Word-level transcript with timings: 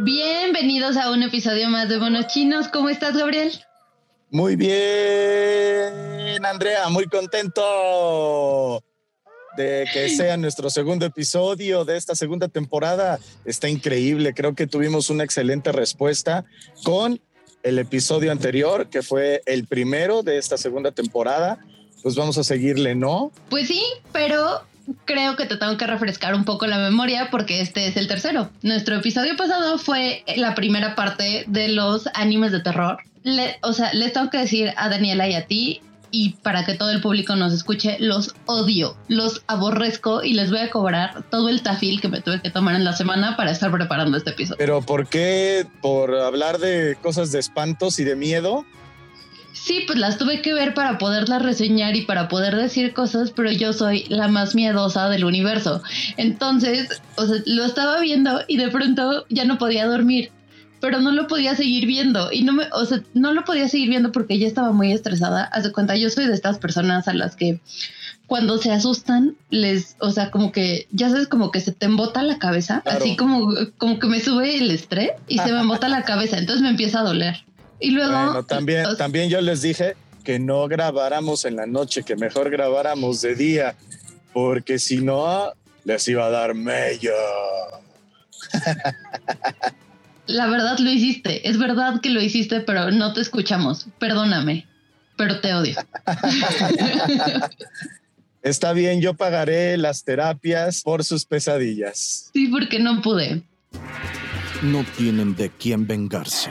Bienvenidos 0.00 0.96
a 0.96 1.10
un 1.10 1.24
episodio 1.24 1.68
más 1.70 1.88
de 1.88 1.98
Bonos 1.98 2.28
Chinos. 2.28 2.68
¿Cómo 2.68 2.88
estás, 2.88 3.16
Gabriel? 3.16 3.50
Muy 4.30 4.54
bien, 4.54 4.78
Andrea, 6.46 6.88
muy 6.88 7.06
contento 7.06 8.80
de 9.56 9.88
que 9.92 10.08
sea 10.10 10.36
nuestro 10.38 10.70
segundo 10.70 11.04
episodio 11.04 11.84
de 11.84 11.96
esta 11.96 12.14
segunda 12.14 12.46
temporada. 12.46 13.18
Está 13.44 13.68
increíble, 13.68 14.34
creo 14.34 14.54
que 14.54 14.68
tuvimos 14.68 15.10
una 15.10 15.24
excelente 15.24 15.72
respuesta 15.72 16.44
con 16.84 17.20
el 17.64 17.80
episodio 17.80 18.30
anterior, 18.30 18.90
que 18.90 19.02
fue 19.02 19.42
el 19.46 19.66
primero 19.66 20.22
de 20.22 20.38
esta 20.38 20.56
segunda 20.56 20.92
temporada. 20.92 21.58
Pues 22.04 22.14
vamos 22.14 22.38
a 22.38 22.44
seguirle, 22.44 22.94
¿no? 22.94 23.32
Pues 23.50 23.66
sí, 23.66 23.82
pero 24.12 24.62
creo 25.04 25.36
que 25.36 25.46
te 25.46 25.56
tengo 25.56 25.76
que 25.76 25.86
refrescar 25.86 26.34
un 26.34 26.44
poco 26.44 26.66
la 26.66 26.78
memoria 26.78 27.28
porque 27.30 27.60
este 27.60 27.86
es 27.86 27.96
el 27.96 28.08
tercero. 28.08 28.50
Nuestro 28.62 28.96
episodio 28.96 29.36
pasado 29.36 29.78
fue 29.78 30.24
la 30.36 30.54
primera 30.54 30.94
parte 30.94 31.44
de 31.46 31.68
los 31.68 32.08
animes 32.14 32.52
de 32.52 32.60
terror. 32.60 32.98
o 33.62 33.72
sea, 33.72 33.92
les 33.92 34.12
tengo 34.12 34.30
que 34.30 34.38
decir 34.38 34.72
a 34.76 34.88
Daniela 34.88 35.28
y 35.28 35.34
a 35.34 35.46
ti, 35.46 35.80
y 36.10 36.30
para 36.42 36.64
que 36.64 36.74
todo 36.74 36.90
el 36.90 37.00
público 37.00 37.36
nos 37.36 37.52
escuche, 37.52 37.96
los 38.00 38.34
odio, 38.46 38.96
los 39.08 39.42
aborrezco 39.46 40.22
y 40.22 40.32
les 40.32 40.50
voy 40.50 40.60
a 40.60 40.70
cobrar 40.70 41.22
todo 41.30 41.48
el 41.48 41.62
tafil 41.62 42.00
que 42.00 42.08
me 42.08 42.20
tuve 42.20 42.40
que 42.40 42.50
tomar 42.50 42.74
en 42.74 42.84
la 42.84 42.94
semana 42.94 43.36
para 43.36 43.50
estar 43.50 43.70
preparando 43.70 44.16
este 44.16 44.30
episodio. 44.30 44.56
Pero 44.58 44.80
¿por 44.80 45.06
qué? 45.06 45.66
¿Por 45.82 46.14
hablar 46.14 46.58
de 46.58 46.96
cosas 47.02 47.32
de 47.32 47.38
espantos 47.38 47.98
y 47.98 48.04
de 48.04 48.16
miedo? 48.16 48.64
Sí, 49.68 49.84
pues 49.86 49.98
las 49.98 50.16
tuve 50.16 50.40
que 50.40 50.54
ver 50.54 50.72
para 50.72 50.96
poderlas 50.96 51.42
reseñar 51.42 51.94
y 51.94 52.06
para 52.06 52.28
poder 52.28 52.56
decir 52.56 52.94
cosas, 52.94 53.32
pero 53.32 53.52
yo 53.52 53.74
soy 53.74 54.06
la 54.08 54.26
más 54.26 54.54
miedosa 54.54 55.10
del 55.10 55.26
universo. 55.26 55.82
Entonces, 56.16 57.02
o 57.16 57.26
sea, 57.26 57.36
lo 57.44 57.66
estaba 57.66 58.00
viendo 58.00 58.40
y 58.48 58.56
de 58.56 58.70
pronto 58.70 59.26
ya 59.28 59.44
no 59.44 59.58
podía 59.58 59.84
dormir, 59.84 60.30
pero 60.80 61.00
no 61.00 61.12
lo 61.12 61.26
podía 61.26 61.54
seguir 61.54 61.84
viendo 61.84 62.32
y 62.32 62.44
no 62.44 62.54
me, 62.54 62.64
o 62.72 62.86
sea, 62.86 63.02
no 63.12 63.34
lo 63.34 63.44
podía 63.44 63.68
seguir 63.68 63.90
viendo 63.90 64.10
porque 64.10 64.38
ya 64.38 64.46
estaba 64.46 64.72
muy 64.72 64.90
estresada. 64.90 65.44
Haz 65.44 65.64
de 65.64 65.72
cuenta, 65.72 65.96
yo 65.96 66.08
soy 66.08 66.28
de 66.28 66.32
estas 66.32 66.56
personas 66.56 67.06
a 67.06 67.12
las 67.12 67.36
que 67.36 67.60
cuando 68.26 68.56
se 68.56 68.72
asustan, 68.72 69.36
les, 69.50 69.96
o 70.00 70.12
sea, 70.12 70.30
como 70.30 70.50
que, 70.50 70.88
ya 70.92 71.10
sabes, 71.10 71.28
como 71.28 71.50
que 71.50 71.60
se 71.60 71.72
te 71.72 71.84
embota 71.84 72.22
la 72.22 72.38
cabeza, 72.38 72.82
así 72.86 73.16
como, 73.16 73.52
como 73.76 73.98
que 73.98 74.06
me 74.06 74.20
sube 74.20 74.56
el 74.56 74.70
estrés 74.70 75.10
y 75.28 75.36
se 75.36 75.52
me 75.52 75.60
embota 75.60 75.90
la 75.90 76.04
cabeza, 76.04 76.38
entonces 76.38 76.62
me 76.62 76.70
empieza 76.70 77.00
a 77.00 77.04
doler. 77.04 77.44
Y 77.80 77.90
luego... 77.90 78.44
también, 78.44 78.84
también 78.96 79.28
yo 79.28 79.40
les 79.40 79.62
dije 79.62 79.96
que 80.24 80.38
no 80.38 80.68
grabáramos 80.68 81.44
en 81.44 81.56
la 81.56 81.66
noche, 81.66 82.02
que 82.02 82.16
mejor 82.16 82.50
grabáramos 82.50 83.20
de 83.22 83.34
día, 83.34 83.76
porque 84.32 84.78
si 84.78 84.98
no, 84.98 85.52
les 85.84 86.06
iba 86.08 86.26
a 86.26 86.30
dar 86.30 86.54
mello. 86.54 87.14
La 90.26 90.46
verdad 90.48 90.78
lo 90.78 90.90
hiciste, 90.90 91.48
es 91.48 91.58
verdad 91.58 92.00
que 92.02 92.10
lo 92.10 92.20
hiciste, 92.20 92.60
pero 92.60 92.90
no 92.90 93.14
te 93.14 93.22
escuchamos. 93.22 93.86
Perdóname, 93.98 94.66
pero 95.16 95.40
te 95.40 95.54
odio. 95.54 95.76
Está 98.42 98.74
bien, 98.74 99.00
yo 99.00 99.14
pagaré 99.14 99.78
las 99.78 100.04
terapias 100.04 100.82
por 100.82 101.04
sus 101.04 101.24
pesadillas. 101.24 102.30
Sí, 102.32 102.48
porque 102.48 102.78
no 102.78 103.00
pude. 103.00 103.42
No 104.62 104.84
tienen 104.96 105.34
de 105.34 105.50
quién 105.50 105.86
vengarse. 105.86 106.50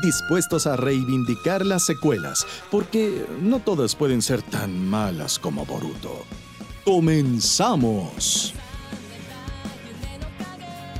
dispuestos 0.00 0.66
a 0.66 0.76
reivindicar 0.76 1.64
las 1.64 1.84
secuelas, 1.84 2.46
porque 2.70 3.26
no 3.40 3.60
todas 3.60 3.94
pueden 3.94 4.22
ser 4.22 4.42
tan 4.42 4.88
malas 4.88 5.38
como 5.38 5.64
Boruto. 5.66 6.24
¡Comenzamos! 6.84 8.54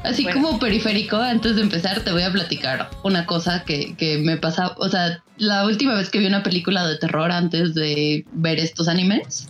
Así 0.02 0.24
como 0.24 0.58
periférico, 0.58 1.16
antes 1.16 1.56
de 1.56 1.62
empezar 1.62 2.00
te 2.00 2.12
voy 2.12 2.22
a 2.22 2.32
platicar 2.32 2.88
una 3.04 3.26
cosa 3.26 3.64
que, 3.64 3.94
que 3.96 4.18
me 4.18 4.38
pasa, 4.38 4.74
o 4.78 4.88
sea, 4.88 5.22
la 5.36 5.66
última 5.66 5.94
vez 5.94 6.08
que 6.08 6.18
vi 6.18 6.26
una 6.26 6.42
película 6.42 6.86
de 6.86 6.96
terror 6.96 7.30
antes 7.30 7.74
de 7.74 8.24
ver 8.32 8.58
estos 8.58 8.88
animes 8.88 9.48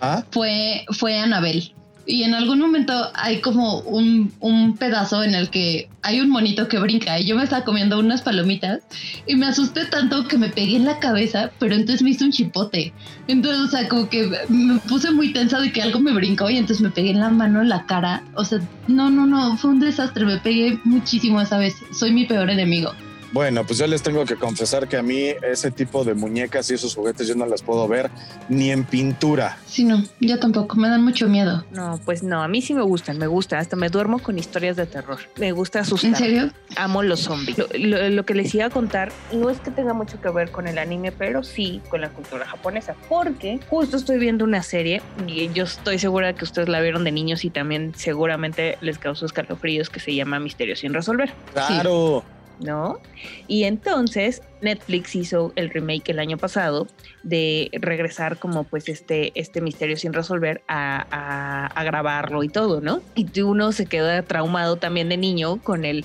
¿Ah? 0.00 0.22
fue, 0.30 0.84
fue 0.90 1.18
Anabel 1.18 1.74
y 2.10 2.24
en 2.24 2.34
algún 2.34 2.58
momento 2.58 2.92
hay 3.14 3.40
como 3.40 3.80
un, 3.80 4.32
un, 4.40 4.76
pedazo 4.76 5.22
en 5.22 5.34
el 5.34 5.48
que 5.48 5.88
hay 6.02 6.20
un 6.20 6.28
monito 6.28 6.66
que 6.66 6.78
brinca 6.78 7.20
y 7.20 7.26
yo 7.26 7.36
me 7.36 7.44
estaba 7.44 7.64
comiendo 7.64 7.98
unas 7.98 8.22
palomitas 8.22 8.82
y 9.26 9.36
me 9.36 9.46
asusté 9.46 9.84
tanto 9.84 10.26
que 10.26 10.36
me 10.36 10.48
pegué 10.48 10.76
en 10.76 10.84
la 10.84 10.98
cabeza, 10.98 11.52
pero 11.58 11.74
entonces 11.74 12.02
me 12.02 12.10
hizo 12.10 12.24
un 12.24 12.32
chipote. 12.32 12.92
Entonces, 13.28 13.60
o 13.60 13.68
sea, 13.68 13.88
como 13.88 14.08
que 14.08 14.28
me 14.48 14.78
puse 14.80 15.10
muy 15.12 15.32
tensa 15.32 15.60
de 15.60 15.72
que 15.72 15.82
algo 15.82 16.00
me 16.00 16.12
brincó 16.12 16.50
y 16.50 16.56
entonces 16.56 16.82
me 16.82 16.90
pegué 16.90 17.10
en 17.10 17.20
la 17.20 17.30
mano, 17.30 17.62
en 17.62 17.68
la 17.68 17.86
cara. 17.86 18.24
O 18.34 18.44
sea, 18.44 18.58
no, 18.88 19.10
no, 19.10 19.26
no, 19.26 19.56
fue 19.56 19.70
un 19.70 19.80
desastre, 19.80 20.24
me 20.24 20.38
pegué 20.38 20.78
muchísimo 20.84 21.40
esa 21.40 21.58
vez. 21.58 21.76
Soy 21.92 22.12
mi 22.12 22.24
peor 22.24 22.50
enemigo. 22.50 22.92
Bueno, 23.32 23.64
pues 23.64 23.78
yo 23.78 23.86
les 23.86 24.02
tengo 24.02 24.24
que 24.24 24.36
confesar 24.36 24.88
que 24.88 24.96
a 24.96 25.02
mí 25.02 25.34
ese 25.42 25.70
tipo 25.70 26.04
de 26.04 26.14
muñecas 26.14 26.70
y 26.70 26.74
esos 26.74 26.94
juguetes 26.94 27.28
yo 27.28 27.34
no 27.34 27.46
las 27.46 27.62
puedo 27.62 27.86
ver 27.86 28.10
ni 28.48 28.70
en 28.70 28.84
pintura. 28.84 29.56
Sí, 29.66 29.84
no, 29.84 30.02
yo 30.20 30.38
tampoco, 30.38 30.76
me 30.76 30.88
dan 30.88 31.04
mucho 31.04 31.28
miedo. 31.28 31.64
No, 31.70 32.00
pues 32.04 32.22
no, 32.22 32.42
a 32.42 32.48
mí 32.48 32.60
sí 32.60 32.74
me 32.74 32.82
gustan, 32.82 33.18
me 33.18 33.26
gusta, 33.26 33.58
hasta 33.58 33.76
me 33.76 33.88
duermo 33.88 34.18
con 34.18 34.38
historias 34.38 34.76
de 34.76 34.86
terror. 34.86 35.18
Me 35.36 35.52
gusta 35.52 35.80
asustar. 35.80 36.10
¿En 36.10 36.16
serio? 36.16 36.50
Amo 36.76 37.02
los 37.02 37.20
zombies. 37.20 37.56
Lo, 37.78 38.24
que 38.24 38.34
les 38.34 38.54
iba 38.54 38.66
a 38.66 38.70
contar 38.70 39.12
no 39.32 39.48
es 39.50 39.60
que 39.60 39.70
tenga 39.70 39.92
mucho 39.92 40.20
que 40.20 40.28
ver 40.30 40.50
con 40.50 40.66
el 40.66 40.78
anime, 40.78 41.12
pero 41.12 41.42
sí 41.42 41.80
con 41.88 42.00
la 42.00 42.10
cultura 42.10 42.46
japonesa, 42.46 42.96
porque 43.08 43.60
justo 43.68 43.96
estoy 43.96 44.18
viendo 44.18 44.44
una 44.44 44.62
serie 44.62 45.02
y 45.26 45.50
yo 45.52 45.64
estoy 45.64 45.98
segura 45.98 46.34
que 46.34 46.44
ustedes 46.44 46.68
la 46.68 46.80
vieron 46.80 47.04
de 47.04 47.12
niños 47.12 47.44
y 47.44 47.50
también 47.50 47.92
seguramente 47.96 48.76
les 48.80 48.98
causó 48.98 49.26
escalofríos 49.26 49.88
que 49.88 50.00
se 50.00 50.14
llama 50.14 50.40
Misterio 50.40 50.74
sin 50.76 50.92
resolver. 50.92 51.32
Claro. 51.52 52.24
¿No? 52.60 53.00
Y 53.48 53.64
entonces 53.64 54.42
Netflix 54.60 55.14
hizo 55.14 55.52
el 55.56 55.70
remake 55.70 56.10
el 56.10 56.18
año 56.18 56.38
pasado 56.38 56.86
de 57.22 57.70
regresar 57.72 58.38
como 58.38 58.64
pues 58.64 58.88
este, 58.88 59.32
este 59.34 59.60
misterio 59.60 59.96
sin 59.96 60.12
resolver 60.12 60.62
a, 60.68 61.68
a, 61.74 61.84
grabarlo 61.84 62.42
y 62.42 62.48
todo, 62.48 62.80
¿no? 62.80 63.02
Y 63.14 63.40
uno 63.40 63.72
se 63.72 63.86
queda 63.86 64.22
traumado 64.22 64.76
también 64.76 65.08
de 65.08 65.16
niño 65.16 65.56
con 65.62 65.84
el 65.84 66.04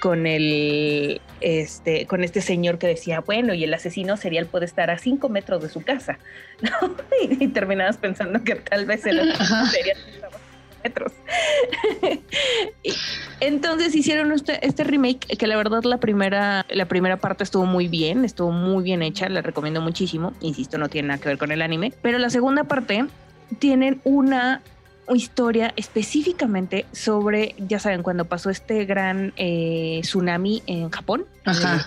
con 0.00 0.26
el 0.26 1.20
este 1.42 2.06
con 2.06 2.24
este 2.24 2.40
señor 2.40 2.78
que 2.78 2.86
decía 2.86 3.20
bueno 3.20 3.52
y 3.54 3.64
el 3.64 3.74
asesino 3.74 4.16
serial 4.16 4.46
puede 4.46 4.64
estar 4.64 4.90
a 4.90 4.98
cinco 4.98 5.28
metros 5.28 5.62
de 5.62 5.68
su 5.68 5.82
casa 5.82 6.18
¿no? 6.62 6.96
y, 7.38 7.48
terminabas 7.48 7.98
pensando 7.98 8.42
que 8.42 8.56
tal 8.56 8.86
vez 8.86 9.04
el 9.06 9.20
asesino 9.30 9.66
serial 9.66 9.98
metros. 10.82 11.12
Entonces 13.40 13.94
hicieron 13.94 14.32
este, 14.32 14.64
este, 14.66 14.84
remake 14.84 15.36
que 15.38 15.46
la 15.46 15.56
verdad 15.56 15.82
la 15.84 15.98
primera, 15.98 16.66
la 16.68 16.86
primera 16.86 17.16
parte 17.16 17.44
estuvo 17.44 17.66
muy 17.66 17.88
bien, 17.88 18.24
estuvo 18.24 18.52
muy 18.52 18.82
bien 18.84 19.02
hecha, 19.02 19.28
la 19.28 19.42
recomiendo 19.42 19.80
muchísimo. 19.80 20.32
Insisto, 20.40 20.78
no 20.78 20.88
tiene 20.88 21.08
nada 21.08 21.20
que 21.20 21.28
ver 21.28 21.38
con 21.38 21.52
el 21.52 21.62
anime, 21.62 21.92
pero 22.02 22.18
la 22.18 22.30
segunda 22.30 22.64
parte 22.64 23.06
tienen 23.58 24.00
una 24.04 24.62
historia 25.14 25.72
específicamente 25.76 26.86
sobre, 26.92 27.54
ya 27.58 27.78
saben, 27.78 28.02
cuando 28.02 28.24
pasó 28.24 28.50
este 28.50 28.84
gran 28.84 29.32
eh, 29.36 30.00
tsunami 30.02 30.62
en 30.66 30.90
Japón. 30.90 31.26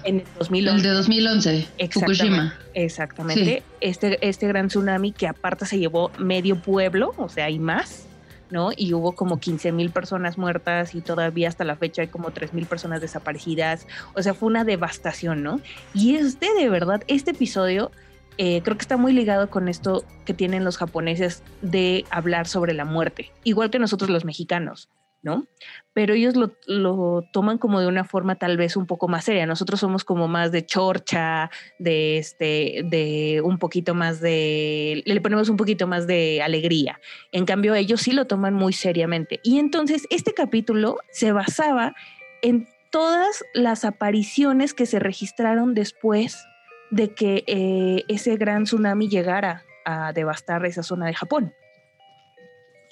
En 0.03 0.19
el 0.19 0.25
2011. 0.39 0.75
El 0.75 0.83
de 0.83 0.89
2011, 0.89 1.67
Fukushima. 1.91 2.53
Exactamente. 2.73 3.63
Este, 3.81 4.17
este 4.27 4.47
gran 4.47 4.67
tsunami 4.67 5.11
que 5.11 5.27
aparte 5.27 5.65
se 5.65 5.79
llevó 5.79 6.11
medio 6.17 6.61
pueblo, 6.61 7.13
o 7.17 7.29
sea, 7.29 7.45
hay 7.45 7.59
más 7.59 8.07
¿no? 8.53 8.69
Y 8.77 8.93
hubo 8.93 9.11
como 9.11 9.39
15 9.39 9.73
mil 9.73 9.89
personas 9.89 10.37
muertas 10.37 10.95
y 10.95 11.01
todavía 11.01 11.49
hasta 11.49 11.65
la 11.65 11.75
fecha 11.75 12.03
hay 12.03 12.07
como 12.07 12.31
3 12.31 12.53
mil 12.53 12.65
personas 12.65 13.01
desaparecidas. 13.01 13.87
O 14.13 14.23
sea, 14.23 14.33
fue 14.33 14.47
una 14.47 14.63
devastación, 14.63 15.43
¿no? 15.43 15.59
Y 15.93 16.15
este, 16.15 16.47
de 16.53 16.69
verdad, 16.69 17.03
este 17.07 17.31
episodio 17.31 17.91
eh, 18.37 18.61
creo 18.63 18.77
que 18.77 18.83
está 18.83 18.95
muy 18.95 19.11
ligado 19.11 19.49
con 19.49 19.67
esto 19.67 20.05
que 20.25 20.33
tienen 20.33 20.63
los 20.63 20.77
japoneses 20.77 21.43
de 21.61 22.05
hablar 22.09 22.47
sobre 22.47 22.73
la 22.73 22.85
muerte, 22.85 23.31
igual 23.43 23.69
que 23.69 23.79
nosotros 23.79 24.09
los 24.09 24.23
mexicanos. 24.23 24.89
¿No? 25.23 25.47
Pero 25.93 26.13
ellos 26.13 26.35
lo, 26.35 27.21
toman 27.31 27.57
como 27.57 27.79
de 27.79 27.87
una 27.87 28.03
forma 28.03 28.35
tal 28.35 28.57
vez 28.57 28.75
un 28.75 28.85
poco 28.85 29.07
más 29.07 29.25
seria. 29.25 29.45
Nosotros 29.45 29.79
somos 29.79 30.03
como 30.03 30.27
más 30.27 30.51
de 30.51 30.65
chorcha, 30.65 31.49
de 31.79 32.17
este, 32.17 32.81
de 32.85 33.41
un 33.43 33.57
poquito 33.57 33.95
más 33.95 34.19
de, 34.19 35.01
le 35.05 35.21
ponemos 35.21 35.49
un 35.49 35.57
poquito 35.57 35.87
más 35.87 36.05
de 36.05 36.41
alegría. 36.43 36.99
En 37.31 37.45
cambio, 37.45 37.73
ellos 37.73 38.01
sí 38.01 38.11
lo 38.11 38.27
toman 38.27 38.53
muy 38.53 38.73
seriamente. 38.73 39.39
Y 39.43 39.59
entonces 39.59 40.05
este 40.09 40.33
capítulo 40.33 40.97
se 41.11 41.31
basaba 41.31 41.95
en 42.41 42.67
todas 42.91 43.43
las 43.53 43.85
apariciones 43.85 44.73
que 44.73 44.85
se 44.85 44.99
registraron 44.99 45.73
después 45.73 46.45
de 46.91 47.13
que 47.15 47.43
eh, 47.47 48.03
ese 48.07 48.35
gran 48.35 48.65
tsunami 48.65 49.07
llegara 49.07 49.63
a 49.85 50.11
devastar 50.13 50.65
esa 50.65 50.83
zona 50.83 51.07
de 51.07 51.13
Japón. 51.13 51.53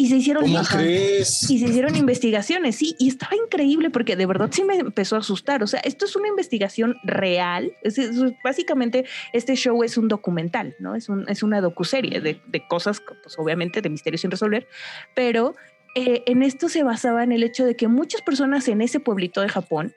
Y 0.01 0.07
se 0.07 0.15
hicieron 0.15 0.43
¿Cómo 0.43 0.63
crees? 0.63 1.47
y 1.47 1.59
se 1.59 1.65
hicieron 1.65 1.95
investigaciones, 1.95 2.75
sí, 2.75 2.95
y 2.97 3.09
estaba 3.09 3.35
increíble 3.35 3.91
porque 3.91 4.15
de 4.15 4.25
verdad 4.25 4.49
sí 4.51 4.63
me 4.63 4.77
empezó 4.77 5.15
a 5.15 5.19
asustar. 5.19 5.61
O 5.61 5.67
sea, 5.67 5.79
esto 5.81 6.05
es 6.05 6.15
una 6.15 6.27
investigación 6.27 6.95
real. 7.03 7.71
Es, 7.83 7.99
básicamente, 8.43 9.05
este 9.31 9.55
show 9.55 9.83
es 9.83 9.99
un 9.99 10.07
documental, 10.07 10.75
¿no? 10.79 10.95
Es, 10.95 11.07
un, 11.07 11.29
es 11.29 11.43
una 11.43 11.61
docuserie 11.61 12.19
de, 12.19 12.41
de 12.47 12.67
cosas, 12.67 12.99
pues 13.21 13.37
obviamente, 13.37 13.79
de 13.83 13.91
misterios 13.91 14.21
sin 14.21 14.31
resolver, 14.31 14.67
pero 15.13 15.53
eh, 15.93 16.23
en 16.25 16.41
esto 16.41 16.67
se 16.67 16.81
basaba 16.81 17.23
en 17.23 17.31
el 17.31 17.43
hecho 17.43 17.63
de 17.63 17.75
que 17.75 17.87
muchas 17.87 18.23
personas 18.23 18.67
en 18.69 18.81
ese 18.81 18.99
pueblito 18.99 19.41
de 19.41 19.49
Japón, 19.49 19.93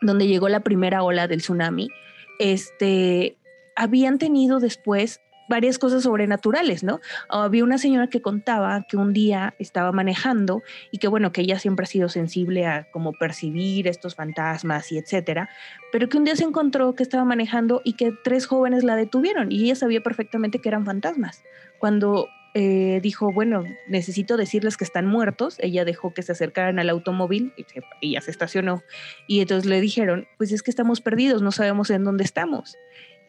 donde 0.00 0.26
llegó 0.26 0.48
la 0.48 0.64
primera 0.64 1.04
ola 1.04 1.28
del 1.28 1.42
tsunami, 1.42 1.90
este, 2.40 3.36
habían 3.76 4.18
tenido 4.18 4.58
después 4.58 5.20
varias 5.48 5.78
cosas 5.78 6.02
sobrenaturales, 6.04 6.82
¿no? 6.82 7.00
Había 7.28 7.64
una 7.64 7.78
señora 7.78 8.08
que 8.08 8.22
contaba 8.22 8.84
que 8.88 8.96
un 8.96 9.12
día 9.12 9.54
estaba 9.58 9.92
manejando 9.92 10.62
y 10.90 10.98
que 10.98 11.08
bueno, 11.08 11.32
que 11.32 11.42
ella 11.42 11.58
siempre 11.58 11.84
ha 11.84 11.86
sido 11.86 12.08
sensible 12.08 12.66
a 12.66 12.90
como 12.90 13.12
percibir 13.12 13.88
estos 13.88 14.14
fantasmas 14.14 14.90
y 14.92 14.98
etcétera, 14.98 15.48
pero 15.90 16.08
que 16.08 16.18
un 16.18 16.24
día 16.24 16.36
se 16.36 16.44
encontró 16.44 16.94
que 16.94 17.02
estaba 17.02 17.24
manejando 17.24 17.82
y 17.84 17.94
que 17.94 18.12
tres 18.24 18.46
jóvenes 18.46 18.84
la 18.84 18.96
detuvieron 18.96 19.52
y 19.52 19.64
ella 19.64 19.74
sabía 19.74 20.02
perfectamente 20.02 20.60
que 20.60 20.68
eran 20.68 20.84
fantasmas. 20.84 21.42
Cuando 21.78 22.28
eh, 22.54 23.00
dijo, 23.02 23.32
bueno, 23.32 23.64
necesito 23.88 24.36
decirles 24.36 24.76
que 24.76 24.84
están 24.84 25.06
muertos. 25.06 25.56
Ella 25.58 25.84
dejó 25.84 26.12
que 26.12 26.22
se 26.22 26.32
acercaran 26.32 26.78
al 26.78 26.90
automóvil 26.90 27.52
y, 28.00 28.12
ya 28.12 28.20
se 28.20 28.30
estacionó. 28.30 28.82
Y 29.26 29.40
entonces 29.40 29.68
le 29.68 29.80
dijeron, 29.80 30.26
pues 30.36 30.52
es 30.52 30.62
que 30.62 30.70
estamos 30.70 31.00
perdidos, 31.00 31.40
no 31.40 31.50
sabemos 31.50 31.88
en 31.90 32.04
dónde 32.04 32.24
estamos. 32.24 32.76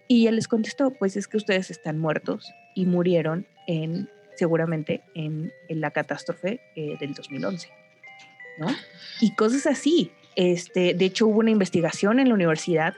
Y 0.07 0.27
él 0.27 0.35
les 0.35 0.47
contestó, 0.47 0.91
pues 0.91 1.15
es 1.15 1.27
que 1.27 1.37
ustedes 1.37 1.71
están 1.71 1.99
muertos 1.99 2.51
y 2.75 2.85
murieron 2.85 3.47
en, 3.67 4.09
seguramente 4.35 5.01
en, 5.15 5.51
la 5.69 5.91
catástrofe 5.91 6.61
eh, 6.75 6.97
del 6.99 7.13
2011, 7.13 7.69
¿no? 8.59 8.67
Y 9.21 9.33
cosas 9.35 9.65
así. 9.67 10.11
Este, 10.35 10.93
de 10.93 11.05
hecho, 11.05 11.27
hubo 11.27 11.39
una 11.39 11.51
investigación 11.51 12.19
en 12.19 12.29
la 12.29 12.33
universidad 12.33 12.95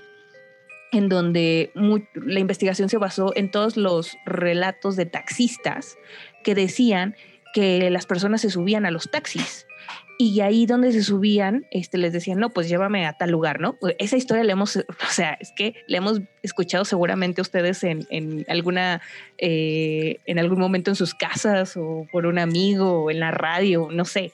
en 0.91 1.09
donde 1.09 1.71
la 2.13 2.39
investigación 2.39 2.89
se 2.89 2.97
basó 2.97 3.33
en 3.35 3.51
todos 3.51 3.75
los 3.75 4.17
relatos 4.25 4.95
de 4.95 5.05
taxistas 5.05 5.97
que 6.43 6.55
decían 6.55 7.15
que 7.53 7.89
las 7.89 8.05
personas 8.05 8.41
se 8.41 8.49
subían 8.49 8.85
a 8.85 8.91
los 8.91 9.11
taxis 9.11 9.67
y 10.17 10.39
ahí 10.41 10.65
donde 10.65 10.91
se 10.91 11.03
subían, 11.03 11.65
este, 11.71 11.97
les 11.97 12.13
decían, 12.13 12.39
no, 12.39 12.49
pues 12.49 12.69
llévame 12.69 13.05
a 13.05 13.13
tal 13.13 13.31
lugar, 13.31 13.59
¿no? 13.59 13.77
Pues, 13.79 13.95
esa 13.99 14.15
historia 14.15 14.43
la 14.43 14.53
hemos, 14.53 14.75
o 14.77 15.11
sea, 15.11 15.37
es 15.39 15.51
que 15.55 15.75
la 15.87 15.97
hemos 15.97 16.21
escuchado 16.41 16.85
seguramente 16.85 17.41
ustedes 17.41 17.83
en, 17.83 18.07
en 18.09 18.45
alguna, 18.47 19.01
eh, 19.37 20.19
en 20.25 20.39
algún 20.39 20.59
momento 20.59 20.91
en 20.91 20.95
sus 20.95 21.13
casas 21.13 21.75
o 21.75 22.07
por 22.11 22.25
un 22.25 22.39
amigo 22.39 23.03
o 23.03 23.11
en 23.11 23.19
la 23.19 23.31
radio, 23.31 23.89
no 23.91 24.05
sé, 24.05 24.31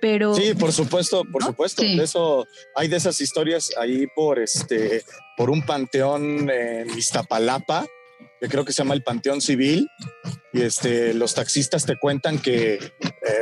pero... 0.00 0.34
Sí, 0.34 0.54
por 0.54 0.72
supuesto, 0.72 1.24
por 1.24 1.42
supuesto. 1.42 1.82
De 1.82 2.02
eso, 2.02 2.46
hay 2.74 2.88
de 2.88 2.96
esas 2.96 3.20
historias 3.20 3.70
ahí 3.78 4.06
por, 4.14 4.38
este, 4.38 5.02
por 5.36 5.50
un 5.50 5.62
panteón 5.62 6.50
en 6.50 6.90
Iztapalapa, 6.96 7.86
que 8.40 8.48
creo 8.48 8.64
que 8.64 8.72
se 8.72 8.82
llama 8.82 8.94
el 8.94 9.02
Panteón 9.02 9.40
Civil, 9.40 9.88
y 10.52 10.62
este, 10.62 11.14
los 11.14 11.34
taxistas 11.34 11.86
te 11.86 11.96
cuentan 11.96 12.38
que 12.38 12.74
eh, 12.74 12.90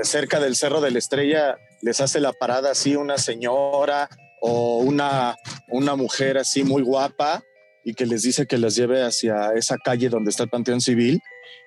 cerca 0.05 0.39
del 0.39 0.55
Cerro 0.55 0.81
de 0.81 0.93
la 0.93 0.99
Estrella 0.99 1.59
les 1.83 2.01
hace 2.01 2.21
la 2.21 2.33
parada 2.33 2.71
así 2.71 2.97
una 2.97 3.19
señora 3.19 4.09
o 4.41 4.79
una, 4.79 5.37
una 5.69 5.95
mujer 5.97 6.39
así 6.39 6.65
muy 6.65 6.83
guapa 6.83 7.43
y 7.85 7.95
que 7.95 8.07
les 8.07 8.23
dice 8.23 8.47
que 8.47 8.57
las 8.57 8.77
lleve 8.77 9.03
hacia 9.03 9.53
esa 9.55 9.77
calle 9.77 10.09
donde 10.09 10.31
está 10.31 10.45
el 10.45 10.51
Panteón 10.51 10.81
Civil 10.81 11.21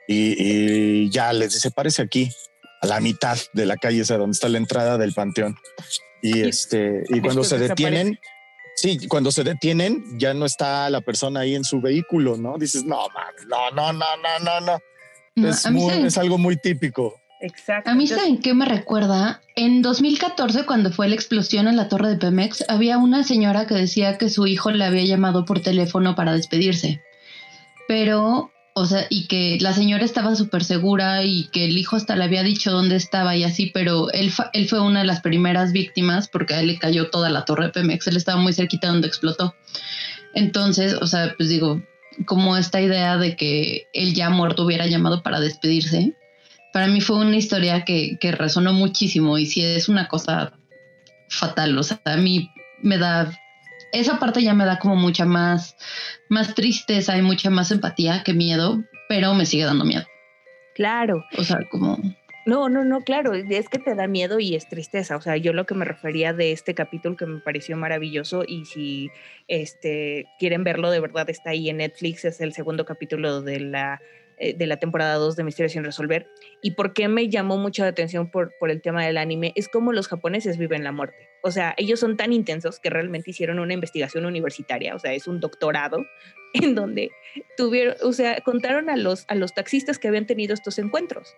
y, 0.08 1.10
ya 1.10 1.34
les 1.34 1.54
dice, 1.54 1.72
parece 1.72 2.02
aquí, 2.02 2.30
a 2.82 2.88
la 2.88 3.00
mitad 3.00 3.38
de 3.54 3.66
la 3.66 3.76
calle, 3.76 4.02
esa 4.02 4.18
donde 4.18 4.36
está 4.36 4.50
la 4.50 4.60
entrada 4.60 4.98
del 4.98 5.14
Panteón. 5.14 5.56
Y, 6.22 6.42
este, 6.42 7.04
y 7.10 7.22
cuando 7.22 7.44
se 7.44 7.58
detienen, 7.58 8.20
sí, 8.76 9.08
cuando 9.08 9.32
se 9.32 9.44
detienen, 9.44 10.04
ya 10.20 10.36
no 10.36 10.46
está 10.46 10.90
la 10.92 11.02
persona 11.02 11.40
ahí 11.42 11.56
en 11.56 11.64
su 11.64 11.82
vehículo, 11.82 12.38
¿no? 12.38 12.58
Dices, 12.58 12.84
no, 12.84 13.08
no, 13.48 13.72
no, 13.72 13.94
no, 13.94 14.06
no, 14.18 14.62
no, 14.62 14.80
no. 15.36 15.50
es, 15.50 15.66
es 15.66 16.18
algo 16.20 16.38
muy 16.38 16.56
típico. 16.58 17.20
Exacto. 17.42 17.90
A 17.90 17.96
mí, 17.96 18.08
¿saben 18.08 18.40
qué 18.40 18.54
me 18.54 18.66
recuerda? 18.66 19.42
En 19.56 19.82
2014, 19.82 20.66
cuando 20.66 20.92
fue 20.92 21.10
la 21.10 21.16
explosión 21.16 21.68
en 21.68 21.76
la 21.76 21.90
torre 21.90 22.10
de 22.10 22.18
Pemex, 22.18 22.64
había 22.70 22.98
una 22.98 23.24
señora 23.24 23.68
que 23.68 23.76
decía 23.76 24.18
que 24.18 24.30
su 24.30 24.48
hijo 24.48 24.72
le 24.72 24.86
había 24.86 25.04
llamado 25.04 25.46
por 25.46 25.60
teléfono 25.60 26.16
para 26.16 26.34
despedirse. 26.34 27.02
Pero, 27.88 28.52
o 28.74 28.86
sea, 28.86 29.06
y 29.10 29.28
que 29.28 29.58
la 29.60 29.74
señora 29.74 30.06
estaba 30.06 30.36
súper 30.36 30.64
segura 30.64 31.24
y 31.24 31.50
que 31.50 31.66
el 31.66 31.78
hijo 31.78 31.98
hasta 31.98 32.16
le 32.16 32.24
había 32.24 32.42
dicho 32.42 32.72
dónde 32.72 32.96
estaba 32.96 33.36
y 33.36 33.44
así, 33.44 33.70
pero 33.74 34.12
él, 34.12 34.32
él 34.54 34.68
fue 34.68 34.80
una 34.80 35.02
de 35.02 35.06
las 35.06 35.22
primeras 35.22 35.72
víctimas 35.72 36.28
porque 36.30 36.54
a 36.54 36.62
él 36.62 36.68
le 36.68 36.80
cayó 36.80 37.10
toda 37.10 37.30
la 37.30 37.46
torre 37.46 37.66
de 37.66 37.72
Pemex. 37.72 38.08
Él 38.08 38.18
estaba 38.18 38.42
muy 38.42 38.54
cerquita 38.54 38.88
donde 38.88 39.08
explotó. 39.08 39.56
Entonces, 40.34 40.96
o 40.96 41.06
sea, 41.06 41.34
pues 41.38 41.50
digo, 41.50 41.82
como 42.26 42.56
esta 42.58 42.82
idea 42.82 43.18
de 43.18 43.36
que 43.36 43.88
él 43.94 44.14
ya 44.14 44.30
muerto 44.30 44.64
hubiera 44.64 44.88
llamado 44.88 45.22
para 45.22 45.40
despedirse 45.40 46.16
para 46.76 46.88
mí 46.88 47.00
fue 47.00 47.20
una 47.20 47.38
historia 47.38 47.86
que, 47.86 48.18
que 48.20 48.34
resonó 48.34 48.74
muchísimo 48.74 49.38
y 49.38 49.46
si 49.46 49.64
es 49.64 49.88
una 49.88 50.10
cosa 50.10 50.60
fatal, 51.30 51.78
o 51.78 51.84
sea, 51.84 52.02
a 52.04 52.18
mí 52.18 52.52
me 52.82 52.98
da, 52.98 53.32
esa 53.94 54.20
parte 54.20 54.44
ya 54.44 54.54
me 54.54 54.66
da 54.66 54.78
como 54.78 54.98
mucha 54.98 55.24
más, 55.24 55.78
más 56.28 56.54
tristeza 56.54 57.18
y 57.18 57.22
mucha 57.22 57.50
más 57.50 57.72
empatía 57.72 58.24
que 58.26 58.34
miedo, 58.34 58.84
pero 59.08 59.34
me 59.36 59.46
sigue 59.46 59.64
dando 59.64 59.86
miedo. 59.86 60.04
Claro. 60.76 61.24
O 61.38 61.46
sea, 61.46 61.60
como... 61.72 61.98
No, 62.46 62.68
no, 62.68 62.84
no, 62.84 63.00
claro, 63.00 63.34
es 63.34 63.70
que 63.70 63.80
te 63.80 63.96
da 63.96 64.08
miedo 64.08 64.42
y 64.42 64.56
es 64.56 64.68
tristeza. 64.68 65.16
O 65.16 65.22
sea, 65.22 65.38
yo 65.38 65.54
lo 65.54 65.66
que 65.66 65.76
me 65.76 65.86
refería 65.86 66.34
de 66.34 66.52
este 66.52 66.76
capítulo 66.76 67.16
que 67.16 67.26
me 67.26 67.40
pareció 67.40 67.78
maravilloso 67.78 68.44
y 68.46 68.66
si 68.66 69.12
este, 69.48 70.28
quieren 70.40 70.66
verlo, 70.66 70.92
de 70.92 71.00
verdad 71.00 71.30
está 71.30 71.52
ahí 71.52 71.70
en 71.70 71.78
Netflix, 71.78 72.26
es 72.26 72.42
el 72.42 72.52
segundo 72.52 72.84
capítulo 72.84 73.42
de 73.42 73.62
la 73.62 74.02
de 74.38 74.68
la 74.68 74.78
temporada 74.78 75.16
2 75.16 75.36
de 75.36 75.44
Misterios 75.44 75.74
sin 75.74 75.84
resolver. 75.84 76.28
Y 76.62 76.72
por 76.72 76.94
qué 76.94 77.08
me 77.08 77.30
llamó 77.30 77.58
mucho 77.58 77.84
la 77.84 77.90
atención 77.90 78.30
por, 78.30 78.54
por 78.60 78.70
el 78.70 78.82
tema 78.82 79.06
del 79.06 79.18
anime 79.18 79.54
es 79.56 79.70
cómo 79.70 79.94
los 79.94 80.08
japoneses 80.08 80.58
viven 80.58 80.84
la 80.84 80.92
muerte. 80.92 81.30
O 81.42 81.52
sea, 81.52 81.74
ellos 81.78 82.00
son 82.00 82.18
tan 82.18 82.34
intensos 82.34 82.80
que 82.80 82.90
realmente 82.90 83.32
hicieron 83.32 83.60
una 83.60 83.74
investigación 83.74 84.26
universitaria, 84.26 84.96
o 84.96 85.00
sea, 85.00 85.14
es 85.14 85.28
un 85.28 85.40
doctorado 85.40 86.06
en 86.54 86.76
donde 86.76 87.12
tuvieron, 87.58 87.96
o 88.02 88.14
sea, 88.14 88.42
contaron 88.42 88.90
a 88.90 88.98
los, 88.98 89.26
a 89.28 89.36
los 89.36 89.54
taxistas 89.54 90.00
que 90.00 90.08
habían 90.08 90.26
tenido 90.26 90.54
estos 90.54 90.80
encuentros. 90.80 91.36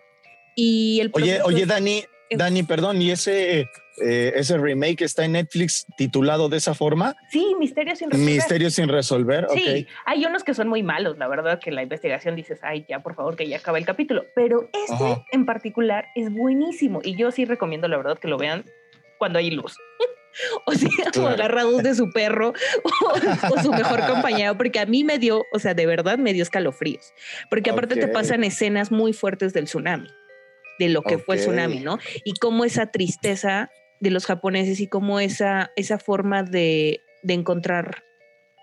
Y 0.56 0.98
el 1.00 1.10
oye, 1.12 1.40
oye, 1.42 1.66
Dani, 1.66 2.02
Dani, 2.30 2.62
perdón, 2.62 3.00
¿y 3.00 3.10
ese, 3.10 3.70
eh, 4.02 4.32
ese 4.34 4.58
remake 4.58 5.02
está 5.02 5.24
en 5.24 5.32
Netflix 5.32 5.86
titulado 5.96 6.48
de 6.48 6.58
esa 6.58 6.74
forma? 6.74 7.16
Sí, 7.30 7.54
Misterios 7.58 7.98
sin 7.98 8.10
resolver. 8.10 8.34
Misterios 8.34 8.74
sin 8.74 8.88
resolver, 8.88 9.46
sí. 9.54 9.86
Hay 10.04 10.24
unos 10.24 10.44
que 10.44 10.54
son 10.54 10.68
muy 10.68 10.82
malos, 10.82 11.18
la 11.18 11.28
verdad, 11.28 11.58
que 11.58 11.70
la 11.70 11.82
investigación 11.82 12.36
dices, 12.36 12.60
ay, 12.62 12.84
ya, 12.88 13.00
por 13.00 13.14
favor, 13.14 13.36
que 13.36 13.48
ya 13.48 13.58
acabe 13.58 13.78
el 13.78 13.86
capítulo. 13.86 14.24
Pero 14.34 14.68
este 14.72 15.24
en 15.32 15.46
particular 15.46 16.06
es 16.14 16.32
buenísimo 16.32 17.00
y 17.02 17.16
yo 17.16 17.30
sí 17.30 17.44
recomiendo, 17.44 17.88
la 17.88 17.96
verdad, 17.96 18.18
que 18.18 18.28
lo 18.28 18.38
vean 18.38 18.64
cuando 19.18 19.38
hay 19.38 19.50
luz. 19.50 19.76
o 20.66 20.72
sea, 20.72 20.90
o 21.22 21.26
agarrados 21.26 21.82
de 21.82 21.94
su 21.94 22.10
perro 22.10 22.52
o, 22.84 23.62
su 23.62 23.72
mejor 23.72 24.06
compañero, 24.06 24.56
porque 24.56 24.78
a 24.78 24.86
mí 24.86 25.02
me 25.02 25.18
dio, 25.18 25.44
o 25.52 25.58
sea, 25.58 25.74
de 25.74 25.86
verdad 25.86 26.18
me 26.18 26.32
dio 26.32 26.42
escalofríos, 26.42 27.12
porque 27.50 27.70
aparte 27.70 27.96
te 27.96 28.08
pasan 28.08 28.44
escenas 28.44 28.92
muy 28.92 29.12
fuertes 29.12 29.52
del 29.52 29.64
tsunami 29.64 30.08
de 30.78 30.88
lo 30.88 31.02
que 31.02 31.18
fue 31.18 31.36
el 31.36 31.40
tsunami, 31.42 31.80
¿no? 31.80 31.98
Y 32.24 32.34
cómo 32.34 32.64
esa 32.64 32.86
tristeza 32.86 33.70
de 34.00 34.10
los 34.10 34.26
japoneses 34.26 34.80
y 34.80 34.86
cómo 34.86 35.20
esa, 35.20 35.72
esa 35.76 35.98
forma 35.98 36.42
de, 36.42 37.00
encontrar 37.26 38.04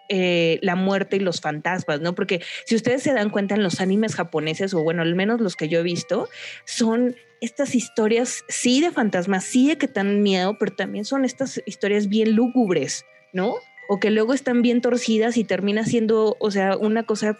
eh, 0.10 0.60
la 0.62 0.75
muerte 0.75 1.17
y 1.17 1.19
los 1.19 1.41
fantasmas, 1.41 2.01
¿no? 2.01 2.15
Porque 2.15 2.41
si 2.65 2.75
ustedes 2.75 3.03
se 3.03 3.13
dan 3.13 3.29
cuenta 3.29 3.55
en 3.55 3.63
los 3.63 3.81
animes 3.81 4.15
japoneses, 4.15 4.74
o 4.74 4.84
bueno, 4.84 5.01
al 5.01 5.15
menos 5.15 5.41
los 5.41 5.55
que 5.55 5.67
yo 5.67 5.79
he 5.79 5.84
visto, 5.84 6.29
son 6.65 7.15
estas 7.41 7.75
historias, 7.75 8.43
sí 8.48 8.81
de 8.81 8.91
fantasmas, 8.91 9.43
sí 9.43 9.67
de 9.67 9.77
que 9.77 9.88
dan 9.88 10.24
miedo, 10.24 10.57
pero 10.57 10.74
también 10.75 11.05
son 11.05 11.25
estas 11.25 11.62
historias 11.65 12.07
bien 12.07 12.36
lúgubres, 12.36 13.05
¿no? 13.34 13.55
O 13.89 14.00
que 14.00 14.10
luego 14.10 14.34
están 14.34 14.62
bien 14.62 14.81
torcidas 14.81 15.38
y 15.38 15.43
termina 15.43 15.84
siendo, 15.84 16.38
o 16.39 16.50
sea, 16.50 16.77
una 16.77 17.03
cosa 17.03 17.38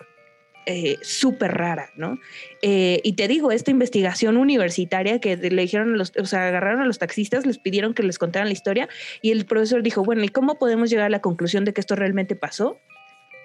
eh, 0.65 0.98
súper 1.01 1.51
rara, 1.51 1.91
¿no? 1.95 2.19
Eh, 2.62 3.00
y 3.03 3.13
te 3.13 3.27
digo, 3.27 3.51
esta 3.51 3.72
investigación 3.72 4.38
universitaria 4.38 5.19
que 5.19 5.38
le 5.38 5.62
dijeron 5.62 5.93
a 5.93 5.98
los, 5.98 6.13
o 6.17 6.25
sea, 6.25 6.48
agarraron 6.48 6.81
a 6.81 6.86
los 6.86 6.98
taxistas, 6.98 7.45
les 7.45 7.57
pidieron 7.60 7.93
que 7.93 8.03
les 8.03 8.17
contaran 8.17 8.48
la 8.48 8.53
historia 8.53 8.89
y 9.22 9.31
el 9.31 9.45
profesor 9.45 9.84
dijo, 9.84 10.03
bueno, 10.03 10.24
¿y 10.24 10.29
cómo 10.29 10.57
podemos 10.57 10.89
llegar 10.89 11.05
a 11.05 11.10
la 11.10 11.22
conclusión 11.22 11.65
de 11.65 11.74
que 11.74 11.81
esto 11.81 11.95
realmente 11.95 12.36
pasó? 12.36 12.79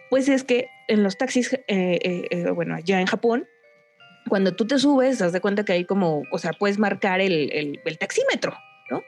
Pues 0.08 0.28
es 0.28 0.44
que 0.44 0.66
en 0.88 1.02
los 1.02 1.18
taxis, 1.18 1.58
eh, 1.68 2.50
bueno, 2.54 2.74
allá 2.74 3.00
en 3.00 3.06
Japón, 3.06 3.46
cuando 4.28 4.54
tú 4.54 4.66
te 4.66 4.78
subes, 4.78 5.18
das 5.18 5.38
cuenta 5.40 5.64
que 5.64 5.72
hay 5.72 5.84
como, 5.84 6.22
o 6.32 6.38
sea, 6.38 6.52
puedes 6.52 6.78
marcar 6.78 7.20
el, 7.20 7.52
el, 7.52 7.80
el 7.84 7.98
taxímetro, 7.98 8.56
¿no? 8.90 9.02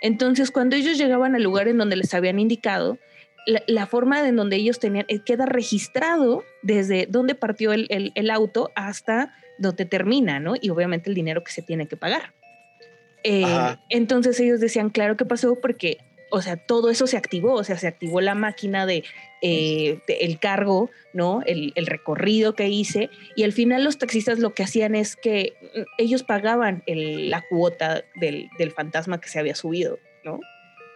Entonces, 0.00 0.50
cuando 0.50 0.76
ellos 0.76 0.96
llegaban 0.96 1.34
al 1.34 1.42
lugar 1.42 1.68
en 1.68 1.78
donde 1.78 1.96
les 1.96 2.14
habían 2.14 2.38
indicado, 2.38 2.98
la, 3.66 3.86
forma 3.86 4.26
en 4.28 4.36
donde 4.36 4.56
ellos 4.56 4.78
tenían, 4.78 5.06
eh, 5.08 5.20
queda 5.20 5.46
registrado 5.46 6.44
desde 6.62 7.06
dónde 7.06 7.34
partió 7.34 7.72
el, 7.72 8.30
auto 8.30 8.70
hasta 8.74 9.34
donde 9.58 9.86
termina, 9.86 10.38
¿no? 10.38 10.54
Y 10.60 10.70
obviamente 10.70 11.08
el 11.08 11.14
dinero 11.14 11.42
que 11.42 11.52
se 11.52 11.62
tiene 11.62 11.88
que 11.88 11.96
pagar. 11.96 12.34
Eh, 13.24 13.44
entonces 13.88 14.38
ellos 14.38 14.60
decían, 14.60 14.90
claro 14.90 15.16
que 15.16 15.24
pasó 15.24 15.56
porque, 15.60 15.98
o 16.30 16.42
sea, 16.42 16.56
todo 16.56 16.90
eso 16.90 17.06
se 17.06 17.16
activó, 17.16 17.54
o 17.54 17.64
sea, 17.64 17.78
se 17.78 17.88
activó 17.88 18.20
la 18.20 18.34
máquina 18.34 18.84
de, 18.84 19.02
eh, 19.40 20.00
el 20.06 20.38
cargo, 20.38 20.90
¿no? 21.14 21.40
El, 21.46 21.72
recorrido 21.86 22.54
que 22.54 22.68
hice. 22.68 23.08
Y 23.34 23.44
al 23.44 23.52
final 23.52 23.82
los 23.82 23.98
taxistas 23.98 24.38
lo 24.40 24.52
que 24.52 24.62
hacían 24.62 24.94
es 24.94 25.16
que 25.16 25.54
mm, 25.74 25.80
ellos 25.96 26.22
pagaban 26.22 26.82
la 26.86 27.42
cuota 27.48 28.04
del, 28.14 28.50
del 28.58 28.72
fantasma 28.72 29.20
que 29.20 29.28
se 29.30 29.38
había 29.38 29.54
subido, 29.54 29.98
¿no? 30.22 30.38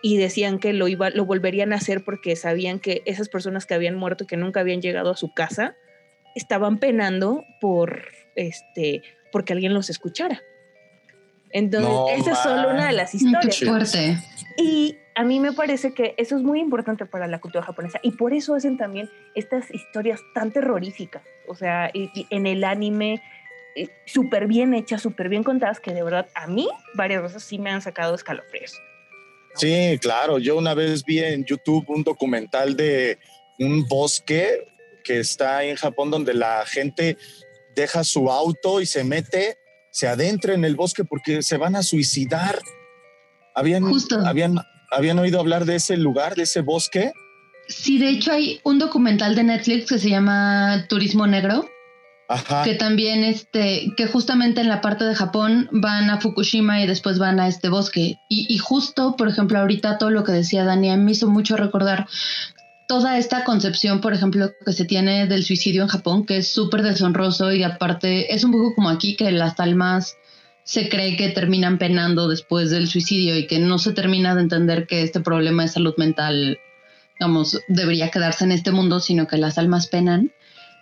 Y 0.02 0.16
decían 0.16 0.58
que 0.58 0.72
lo, 0.72 0.88
iba, 0.88 1.10
lo 1.10 1.24
volverían 1.24 1.72
a 1.72 1.76
hacer 1.76 2.04
porque 2.04 2.34
sabían 2.36 2.80
que 2.80 3.02
esas 3.06 3.28
personas 3.28 3.66
que 3.66 3.74
habían 3.74 3.94
muerto, 3.94 4.26
que 4.26 4.36
nunca 4.36 4.60
habían 4.60 4.82
llegado 4.82 5.12
a 5.12 5.16
su 5.16 5.32
casa, 5.32 5.76
estaban 6.34 6.78
penando 6.78 7.44
por 7.60 8.08
este 8.34 9.02
porque 9.30 9.52
alguien 9.52 9.72
los 9.72 9.88
escuchara. 9.88 10.42
Entonces, 11.50 12.20
esa 12.20 12.32
es 12.32 12.38
solo 12.38 12.70
una 12.70 12.86
de 12.86 12.92
las 12.92 13.14
historias. 13.14 13.58
fuerte. 13.58 14.18
Y 14.58 14.96
a 15.14 15.22
mí 15.22 15.38
me 15.38 15.52
parece 15.52 15.92
que 15.92 16.14
eso 16.16 16.36
es 16.36 16.42
muy 16.42 16.60
importante 16.60 17.06
para 17.06 17.26
la 17.26 17.40
cultura 17.40 17.64
japonesa 17.64 18.00
y 18.02 18.12
por 18.12 18.32
eso 18.32 18.54
hacen 18.54 18.76
también 18.76 19.08
estas 19.34 19.72
historias 19.72 20.20
tan 20.34 20.50
terroríficas. 20.50 21.22
O 21.46 21.54
sea, 21.54 21.90
en 21.92 22.46
el 22.46 22.64
anime 22.64 23.22
eh, 23.76 23.88
súper 24.06 24.46
bien 24.46 24.74
hechas, 24.74 25.02
súper 25.02 25.28
bien 25.28 25.44
contadas, 25.44 25.80
que 25.80 25.92
de 25.92 26.02
verdad 26.02 26.28
a 26.34 26.46
mí 26.46 26.68
varias 26.94 27.22
veces 27.22 27.42
sí 27.42 27.58
me 27.58 27.70
han 27.70 27.82
sacado 27.82 28.14
escalofríos. 28.14 28.80
Sí, 29.54 29.98
claro. 30.00 30.38
Yo 30.38 30.56
una 30.56 30.74
vez 30.74 31.04
vi 31.04 31.18
en 31.18 31.44
YouTube 31.44 31.84
un 31.88 32.02
documental 32.02 32.76
de 32.76 33.18
un 33.58 33.86
bosque 33.86 34.66
que 35.04 35.20
está 35.20 35.64
en 35.64 35.76
Japón 35.76 36.10
donde 36.10 36.34
la 36.34 36.64
gente 36.66 37.16
deja 37.74 38.04
su 38.04 38.30
auto 38.30 38.80
y 38.80 38.86
se 38.86 39.04
mete, 39.04 39.58
se 39.90 40.08
adentra 40.08 40.54
en 40.54 40.64
el 40.64 40.76
bosque 40.76 41.04
porque 41.04 41.42
se 41.42 41.56
van 41.56 41.76
a 41.76 41.82
suicidar. 41.82 42.58
¿Habían, 43.54 43.84
habían, 44.24 44.56
habían 44.90 45.18
oído 45.18 45.38
hablar 45.38 45.64
de 45.64 45.76
ese 45.76 45.96
lugar, 45.96 46.34
de 46.34 46.44
ese 46.44 46.60
bosque? 46.60 47.12
Sí, 47.68 47.98
de 47.98 48.10
hecho 48.10 48.32
hay 48.32 48.60
un 48.64 48.78
documental 48.78 49.34
de 49.34 49.44
Netflix 49.44 49.88
que 49.88 49.98
se 49.98 50.10
llama 50.10 50.86
Turismo 50.88 51.26
Negro, 51.26 51.68
que 52.64 52.74
también, 52.74 53.24
este, 53.24 53.92
que 53.96 54.06
justamente 54.06 54.60
en 54.60 54.68
la 54.68 54.80
parte 54.80 55.04
de 55.04 55.14
Japón 55.14 55.68
van 55.72 56.10
a 56.10 56.20
Fukushima 56.20 56.82
y 56.82 56.86
después 56.86 57.18
van 57.18 57.40
a 57.40 57.48
este 57.48 57.68
bosque. 57.68 58.18
Y, 58.28 58.58
justo, 58.58 59.16
por 59.16 59.28
ejemplo, 59.28 59.58
ahorita 59.58 59.98
todo 59.98 60.10
lo 60.10 60.24
que 60.24 60.32
decía 60.32 60.64
Dani 60.64 60.96
me 60.96 61.12
hizo 61.12 61.28
mucho 61.28 61.56
recordar 61.56 62.06
toda 62.86 63.18
esta 63.18 63.44
concepción, 63.44 64.00
por 64.00 64.12
ejemplo, 64.12 64.50
que 64.64 64.72
se 64.72 64.84
tiene 64.84 65.26
del 65.26 65.44
suicidio 65.44 65.82
en 65.82 65.88
Japón, 65.88 66.26
que 66.26 66.38
es 66.38 66.52
súper 66.52 66.82
deshonroso 66.82 67.52
y 67.52 67.62
aparte 67.62 68.34
es 68.34 68.44
un 68.44 68.52
poco 68.52 68.74
como 68.74 68.90
aquí 68.90 69.16
que 69.16 69.30
las 69.30 69.58
almas 69.60 70.16
se 70.64 70.88
cree 70.88 71.16
que 71.16 71.30
terminan 71.30 71.78
penando 71.78 72.28
después 72.28 72.70
del 72.70 72.88
suicidio 72.88 73.36
y 73.36 73.46
que 73.46 73.58
no 73.58 73.78
se 73.78 73.92
termina 73.92 74.34
de 74.34 74.42
entender 74.42 74.86
que 74.86 75.02
este 75.02 75.20
problema 75.20 75.62
de 75.62 75.68
salud 75.68 75.94
mental, 75.96 76.58
digamos, 77.18 77.58
debería 77.68 78.10
quedarse 78.10 78.44
en 78.44 78.52
este 78.52 78.70
mundo, 78.70 79.00
sino 79.00 79.26
que 79.26 79.38
las 79.38 79.58
almas 79.58 79.88
penan. 79.88 80.32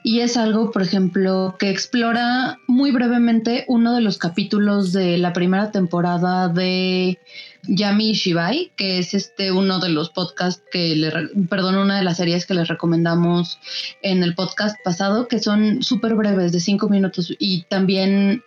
Y 0.02 0.20
es 0.20 0.38
algo, 0.38 0.70
por 0.70 0.82
ejemplo, 0.82 1.56
que 1.58 1.68
explora 1.68 2.58
muy 2.66 2.90
brevemente 2.90 3.64
uno 3.68 3.94
de 3.94 4.00
los 4.00 4.16
capítulos 4.16 4.92
de 4.92 5.18
la 5.18 5.34
primera 5.34 5.70
temporada 5.72 6.48
de 6.48 7.18
Yami 7.64 8.12
Shibai, 8.12 8.72
que 8.76 8.98
es 8.98 9.12
este 9.12 9.52
uno 9.52 9.78
de 9.78 9.90
los 9.90 10.08
podcasts 10.08 10.64
que 10.72 10.96
le, 10.96 11.12
perdón, 11.50 11.76
una 11.76 11.98
de 11.98 12.04
las 12.04 12.16
series 12.16 12.46
que 12.46 12.54
les 12.54 12.68
recomendamos 12.68 13.58
en 14.00 14.22
el 14.22 14.34
podcast 14.34 14.76
pasado, 14.82 15.28
que 15.28 15.38
son 15.38 15.82
súper 15.82 16.14
breves, 16.14 16.52
de 16.52 16.60
cinco 16.60 16.88
minutos, 16.88 17.34
y 17.38 17.64
también 17.64 18.42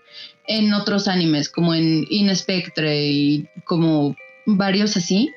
en 0.47 0.73
otros 0.73 1.07
animes, 1.07 1.49
como 1.49 1.75
en 1.75 2.05
Inspectre 2.09 3.05
y 3.07 3.47
como 3.65 4.15
varios 4.47 4.97
así. 4.97 5.29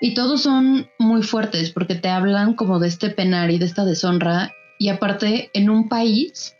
Y 0.00 0.14
todos 0.14 0.42
son 0.42 0.90
muy 0.98 1.22
fuertes 1.22 1.70
porque 1.70 1.94
te 1.94 2.08
hablan 2.08 2.54
como 2.54 2.80
de 2.80 2.88
este 2.88 3.10
penar 3.10 3.50
y 3.50 3.58
de 3.58 3.64
esta 3.64 3.84
deshonra 3.84 4.52
y 4.78 4.88
aparte 4.88 5.50
en 5.54 5.70
un 5.70 5.88
país 5.88 6.56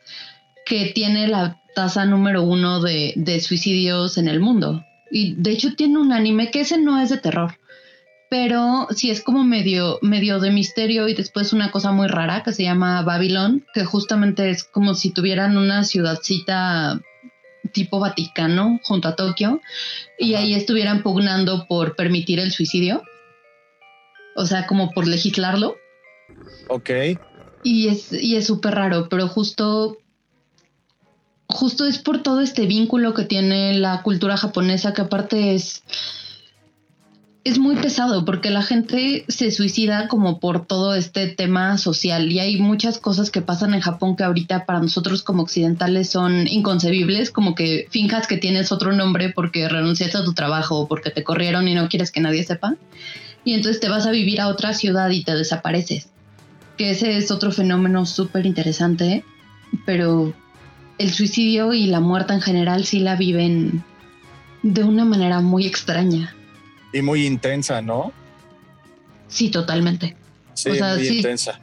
que 0.64 0.86
tiene 0.94 1.28
la 1.28 1.60
tasa 1.74 2.04
número 2.06 2.42
uno 2.42 2.80
de, 2.80 3.40
suicidios 3.40 4.18
en 4.18 4.28
el 4.28 4.40
mundo. 4.40 4.84
Y 5.10 5.34
de 5.34 5.52
hecho 5.52 5.74
tiene 5.76 5.98
un 5.98 6.12
anime 6.12 6.50
que 6.50 6.62
ese 6.62 6.78
no 6.78 7.00
es 7.00 7.10
de 7.10 7.18
terror, 7.18 7.58
pero 8.28 8.88
sí 8.90 9.10
es 9.10 9.22
como 9.22 9.44
medio, 9.44 9.98
medio 10.02 10.40
de 10.40 10.50
misterio 10.50 11.06
y 11.06 11.14
después 11.14 11.52
una 11.52 11.70
cosa 11.70 11.92
muy 11.92 12.08
rara 12.08 12.42
que 12.42 12.52
se 12.52 12.64
llama 12.64 13.02
Babylon, 13.02 13.64
que 13.72 13.84
justamente 13.84 14.50
es 14.50 14.64
como 14.64 14.94
si 14.94 15.12
tuvieran 15.12 15.56
una 15.56 15.84
ciudadcita 15.84 17.00
tipo 17.72 18.00
Vaticano 18.00 18.80
junto 18.82 19.08
a 19.08 19.16
Tokio 19.16 19.60
y 20.18 20.34
ahí 20.34 20.54
estuvieran 20.54 21.02
pugnando 21.02 21.66
por 21.68 21.94
permitir 21.94 22.40
el 22.40 22.52
suicidio. 22.52 23.02
O 24.34 24.46
sea, 24.46 24.66
como 24.66 24.90
por 24.90 25.06
legislarlo. 25.06 25.76
Ok. 26.68 26.90
Y 27.68 27.88
es 27.88 28.12
y 28.12 28.36
es 28.36 28.46
súper 28.46 28.76
raro, 28.76 29.08
pero 29.08 29.26
justo 29.26 29.98
justo 31.48 31.84
es 31.84 31.98
por 31.98 32.22
todo 32.22 32.40
este 32.40 32.64
vínculo 32.64 33.12
que 33.12 33.24
tiene 33.24 33.74
la 33.74 34.02
cultura 34.02 34.36
japonesa 34.36 34.94
que 34.94 35.02
aparte 35.02 35.56
es 35.56 35.82
es 37.42 37.58
muy 37.58 37.74
pesado 37.74 38.24
porque 38.24 38.50
la 38.50 38.62
gente 38.62 39.24
se 39.26 39.50
suicida 39.50 40.06
como 40.06 40.38
por 40.38 40.64
todo 40.64 40.94
este 40.94 41.26
tema 41.26 41.76
social 41.76 42.30
y 42.30 42.38
hay 42.38 42.60
muchas 42.60 42.98
cosas 42.98 43.32
que 43.32 43.42
pasan 43.42 43.74
en 43.74 43.80
Japón 43.80 44.14
que 44.14 44.22
ahorita 44.22 44.64
para 44.64 44.78
nosotros 44.78 45.24
como 45.24 45.42
occidentales 45.42 46.08
son 46.08 46.46
inconcebibles, 46.46 47.32
como 47.32 47.56
que 47.56 47.88
finjas 47.90 48.28
que 48.28 48.36
tienes 48.36 48.70
otro 48.70 48.92
nombre 48.92 49.30
porque 49.30 49.68
renunciaste 49.68 50.18
a 50.18 50.24
tu 50.24 50.34
trabajo 50.34 50.78
o 50.78 50.86
porque 50.86 51.10
te 51.10 51.24
corrieron 51.24 51.66
y 51.66 51.74
no 51.74 51.88
quieres 51.88 52.12
que 52.12 52.20
nadie 52.20 52.44
sepa 52.44 52.76
y 53.44 53.54
entonces 53.54 53.80
te 53.80 53.88
vas 53.88 54.06
a 54.06 54.12
vivir 54.12 54.40
a 54.40 54.46
otra 54.46 54.72
ciudad 54.72 55.10
y 55.10 55.24
te 55.24 55.34
desapareces 55.34 56.10
que 56.76 56.90
ese 56.90 57.16
es 57.16 57.30
otro 57.30 57.52
fenómeno 57.52 58.06
súper 58.06 58.46
interesante, 58.46 59.24
pero 59.84 60.34
el 60.98 61.12
suicidio 61.12 61.72
y 61.72 61.86
la 61.86 62.00
muerte 62.00 62.32
en 62.32 62.40
general 62.40 62.84
sí 62.84 63.00
la 63.00 63.16
viven 63.16 63.84
de 64.62 64.84
una 64.84 65.04
manera 65.04 65.40
muy 65.40 65.66
extraña. 65.66 66.34
Y 66.92 67.02
muy 67.02 67.26
intensa, 67.26 67.82
¿no? 67.82 68.12
Sí, 69.28 69.50
totalmente. 69.50 70.16
Sí, 70.54 70.70
muy 70.70 71.08
intensa. 71.08 71.60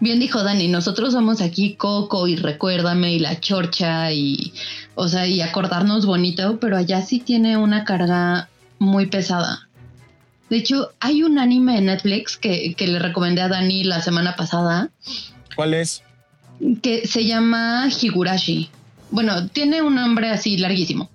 Bien 0.00 0.18
dijo 0.18 0.42
Dani, 0.42 0.68
nosotros 0.68 1.12
somos 1.12 1.42
aquí 1.42 1.74
Coco 1.74 2.26
y 2.26 2.36
Recuérdame 2.36 3.12
y 3.12 3.18
La 3.18 3.38
Chorcha 3.38 4.10
y, 4.12 4.54
o 4.94 5.08
sea, 5.08 5.26
y 5.26 5.42
acordarnos 5.42 6.06
bonito, 6.06 6.58
pero 6.58 6.78
allá 6.78 7.02
sí 7.02 7.20
tiene 7.20 7.58
una 7.58 7.84
carga 7.84 8.48
muy 8.78 9.06
pesada. 9.06 9.68
De 10.50 10.56
hecho, 10.56 10.92
hay 10.98 11.22
un 11.22 11.38
anime 11.38 11.78
en 11.78 11.86
Netflix 11.86 12.36
que, 12.36 12.74
le 12.76 12.98
recomendé 12.98 13.40
a 13.40 13.48
Dani 13.48 13.84
la 13.84 14.02
semana 14.02 14.34
pasada. 14.34 14.90
¿Cuál 15.54 15.74
es? 15.74 16.02
Que 16.82 17.06
se 17.06 17.24
llama 17.24 17.88
Higurashi. 17.88 18.68
Bueno, 19.12 19.48
tiene 19.48 19.80
un 19.80 19.94
nombre 19.94 20.28
así 20.30 20.58
larguísimo. 20.58 21.08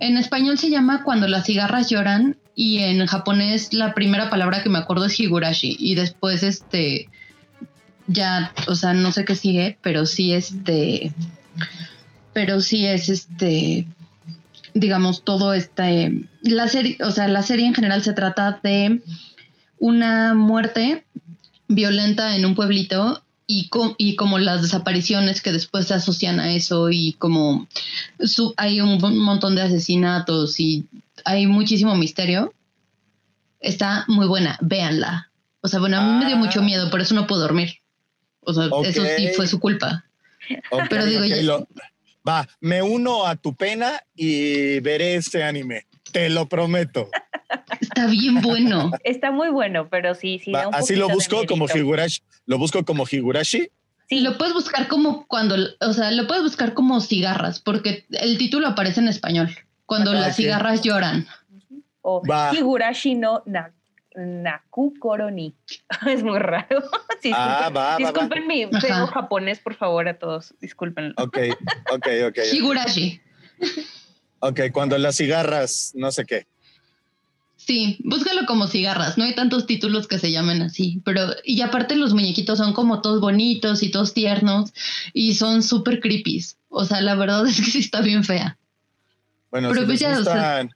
En 0.00 0.16
español 0.16 0.58
se 0.58 0.70
llama 0.70 1.04
Cuando 1.04 1.28
las 1.28 1.46
cigarras 1.46 1.88
lloran 1.88 2.36
y 2.56 2.78
en 2.78 3.06
japonés 3.06 3.72
la 3.72 3.94
primera 3.94 4.28
palabra 4.28 4.62
que 4.62 4.68
me 4.68 4.78
acuerdo 4.78 5.06
es 5.06 5.18
Higurashi 5.18 5.76
y 5.78 5.94
después 5.94 6.42
este 6.42 7.08
ya, 8.08 8.52
o 8.66 8.74
sea, 8.74 8.92
no 8.92 9.12
sé 9.12 9.24
qué 9.24 9.36
sigue, 9.36 9.78
pero 9.82 10.04
sí 10.04 10.32
este 10.32 11.12
pero 12.32 12.60
sí 12.60 12.86
es 12.86 13.08
este 13.08 13.86
digamos, 14.74 15.24
todo 15.24 15.52
este, 15.54 16.26
la 16.42 16.68
serie, 16.68 16.96
o 17.00 17.10
sea, 17.10 17.28
la 17.28 17.42
serie 17.42 17.66
en 17.66 17.74
general 17.74 18.02
se 18.02 18.12
trata 18.12 18.60
de 18.62 19.00
una 19.78 20.34
muerte 20.34 21.04
violenta 21.68 22.36
en 22.36 22.44
un 22.44 22.54
pueblito 22.54 23.22
y, 23.46 23.68
y 23.98 24.16
como 24.16 24.38
las 24.38 24.62
desapariciones 24.62 25.42
que 25.42 25.52
después 25.52 25.88
se 25.88 25.94
asocian 25.94 26.38
a 26.38 26.52
eso 26.52 26.90
y 26.90 27.14
como 27.14 27.66
hay 28.56 28.80
un 28.80 28.98
montón 29.18 29.56
de 29.56 29.62
asesinatos 29.62 30.60
y 30.60 30.86
hay 31.24 31.46
muchísimo 31.46 31.96
misterio. 31.96 32.54
Está 33.58 34.04
muy 34.08 34.26
buena, 34.26 34.56
véanla. 34.60 35.30
O 35.62 35.68
sea, 35.68 35.80
bueno, 35.80 35.98
a 35.98 36.02
mí 36.02 36.18
me 36.18 36.26
dio 36.26 36.36
mucho 36.36 36.60
ah. 36.60 36.64
miedo, 36.64 36.90
por 36.90 37.00
eso 37.00 37.14
no 37.14 37.26
puedo 37.26 37.42
dormir. 37.42 37.80
O 38.40 38.54
sea, 38.54 38.70
eso 38.84 39.02
sí 39.16 39.28
fue 39.36 39.46
su 39.46 39.60
culpa. 39.60 40.04
Pero 40.88 41.04
digo, 41.04 41.24
yo, 41.24 41.66
va, 42.26 42.48
me 42.60 42.82
uno 42.82 43.26
a 43.26 43.36
tu 43.36 43.54
pena 43.54 44.00
y 44.14 44.80
veré 44.80 45.14
este 45.14 45.42
anime. 45.42 45.86
Te 46.12 46.28
lo 46.28 46.48
prometo. 46.48 47.08
Está 47.80 48.06
bien 48.06 48.40
bueno. 48.40 48.90
Está 49.04 49.30
muy 49.30 49.50
bueno, 49.50 49.88
pero 49.88 50.14
sí, 50.14 50.38
sí. 50.38 50.52
así 50.72 50.96
lo 50.96 51.08
busco 51.08 51.46
como 51.46 51.66
Higurashi. 51.72 52.22
Lo 52.46 52.58
busco 52.58 52.84
como 52.84 53.04
Higurashi. 53.10 53.70
Sí. 54.08 54.20
Lo 54.20 54.36
puedes 54.36 54.54
buscar 54.54 54.88
como 54.88 55.26
cuando, 55.26 55.56
o 55.80 55.92
sea, 55.92 56.10
lo 56.10 56.26
puedes 56.26 56.42
buscar 56.42 56.74
como 56.74 57.00
cigarras, 57.00 57.60
porque 57.60 58.06
el 58.10 58.38
título 58.38 58.66
aparece 58.66 59.00
en 59.00 59.08
español. 59.08 59.56
Cuando 59.86 60.12
las 60.12 60.36
cigarras 60.36 60.82
lloran. 60.82 61.26
O 62.02 62.22
Higurashi 62.52 63.14
no 63.14 63.42
Naku 64.14 64.94
Koroni. 64.98 65.54
es 66.06 66.22
muy 66.22 66.38
raro. 66.38 66.82
ah, 67.34 67.70
va, 67.74 67.96
disculpen 67.96 68.46
mi 68.46 68.66
feo 68.80 69.06
japonés, 69.06 69.60
por 69.60 69.74
favor, 69.74 70.08
a 70.08 70.18
todos. 70.18 70.54
Disculpen. 70.60 71.14
Ok, 71.16 71.38
ok, 71.92 72.06
ok. 72.28 72.38
Higurashi. 72.52 73.20
Ok, 74.40 74.60
cuando 74.72 74.96
las 74.98 75.16
cigarras, 75.16 75.92
no 75.94 76.10
sé 76.10 76.24
qué. 76.24 76.46
Sí, 77.56 77.98
búscalo 78.04 78.46
como 78.46 78.66
cigarras. 78.66 79.18
No 79.18 79.24
hay 79.24 79.34
tantos 79.34 79.66
títulos 79.66 80.08
que 80.08 80.18
se 80.18 80.32
llamen 80.32 80.62
así, 80.62 81.02
pero 81.04 81.20
y 81.44 81.60
aparte 81.60 81.94
los 81.94 82.14
muñequitos 82.14 82.58
son 82.58 82.72
como 82.72 83.02
todos 83.02 83.20
bonitos 83.20 83.82
y 83.82 83.90
todos 83.90 84.14
tiernos 84.14 84.72
y 85.12 85.34
son 85.34 85.62
súper 85.62 86.00
creepy. 86.00 86.42
O 86.70 86.86
sea, 86.86 87.02
la 87.02 87.14
verdad 87.14 87.46
es 87.46 87.60
que 87.60 87.70
sí 87.70 87.80
está 87.80 88.00
bien 88.00 88.24
fea. 88.24 88.56
Bueno, 89.50 89.68
pero 89.68 89.82
si, 89.82 89.86
pues 89.86 90.00
les 90.00 90.18
gustan, 90.18 90.70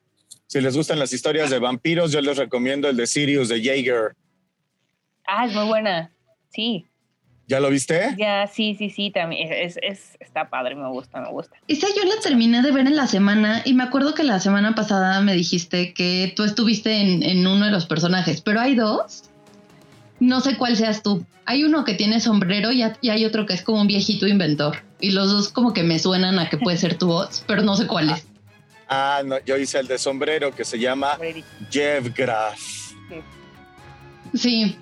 si 0.55 0.61
les 0.61 0.77
gustan 0.77 1.01
las 1.01 1.13
historias 1.13 1.51
de 1.51 1.59
vampiros, 1.59 2.13
yo 2.13 2.21
les 2.21 2.37
recomiendo 2.37 2.89
el 2.89 2.97
de 2.97 3.09
Sirius 3.09 3.49
de 3.49 3.61
Jaeger. 3.61 4.15
Ah, 5.27 5.47
es 5.47 5.53
muy 5.53 5.65
buena. 5.65 6.13
Sí. 6.49 6.87
¿Ya 7.49 7.59
lo 7.59 7.71
viste? 7.71 8.15
Ya, 8.17 8.47
sí, 8.47 8.77
sí, 8.79 8.89
sí, 8.89 9.11
también. 9.11 9.53
Es, 9.53 9.81
es, 9.83 10.17
está 10.21 10.51
padre, 10.51 10.77
me 10.77 10.89
gusta, 10.91 11.21
me 11.21 11.29
gusta. 11.33 11.57
Esa 11.67 11.89
yo 11.89 12.05
la 12.05 12.21
terminé 12.23 12.63
de 12.63 12.71
ver 12.71 12.87
en 12.87 12.95
la 12.95 13.09
semana 13.09 13.63
y 13.65 13.75
me 13.75 13.83
acuerdo 13.83 14.15
que 14.15 14.23
la 14.23 14.39
semana 14.39 14.77
pasada 14.77 15.21
me 15.23 15.35
dijiste 15.35 15.93
que 15.93 16.33
tú 16.37 16.45
estuviste 16.45 17.01
en, 17.01 17.25
en 17.25 17.45
uno 17.45 17.65
de 17.65 17.73
los 17.73 17.87
personajes, 17.87 18.41
pero 18.41 18.61
hay 18.61 18.77
dos. 18.77 19.25
No 20.21 20.41
sé 20.41 20.57
cuál 20.57 20.77
seas 20.77 21.03
tú. 21.03 21.27
Hay 21.47 21.65
uno 21.65 21.85
que 21.85 21.95
tiene 21.95 22.21
sombrero 22.21 22.71
y, 22.71 22.85
hay 22.85 23.25
otro 23.25 23.45
que 23.45 23.55
es 23.55 23.63
como 23.63 23.81
un 23.81 23.89
viejito 23.89 24.29
inventor. 24.29 24.85
Y 25.01 25.11
los 25.11 25.33
dos 25.33 25.49
como 25.49 25.73
que 25.73 25.83
me 25.83 25.99
suenan 25.99 26.39
a 26.39 26.49
que 26.49 26.59
puede 26.59 26.77
ser 26.77 26.97
tu 26.97 27.09
voz, 27.09 27.43
pero 27.49 27.63
no 27.63 27.75
sé 27.75 27.89
cuál 27.89 28.11
es. 28.11 28.25
Ah, 28.89 29.23
no, 29.25 29.39
yo 29.45 29.57
hice 29.57 29.79
el 29.79 29.87
de 29.87 29.99
sombrero 29.99 30.55
que 30.55 30.65
se 30.65 30.79
llama 30.79 31.19
Jeff 31.71 32.15
Graff. 32.15 32.61
Sí, 34.35 34.77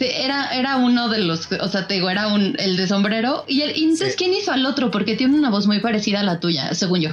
Sí, 0.00 0.06
era, 0.10 0.56
era 0.58 0.76
uno 0.76 1.10
de 1.10 1.18
los, 1.18 1.52
o 1.52 1.68
sea, 1.68 1.86
te 1.86 1.92
digo, 1.92 2.08
era 2.08 2.28
un, 2.28 2.56
el 2.58 2.78
de 2.78 2.86
sombrero. 2.86 3.44
Y, 3.46 3.60
el, 3.60 3.76
entonces, 3.76 4.16
¿quién 4.16 4.32
hizo 4.32 4.50
al 4.50 4.64
otro? 4.64 4.90
Porque 4.90 5.14
tiene 5.14 5.36
una 5.36 5.50
voz 5.50 5.66
muy 5.66 5.80
parecida 5.80 6.20
a 6.20 6.22
la 6.22 6.40
tuya, 6.40 6.72
según 6.72 7.02
yo. 7.02 7.10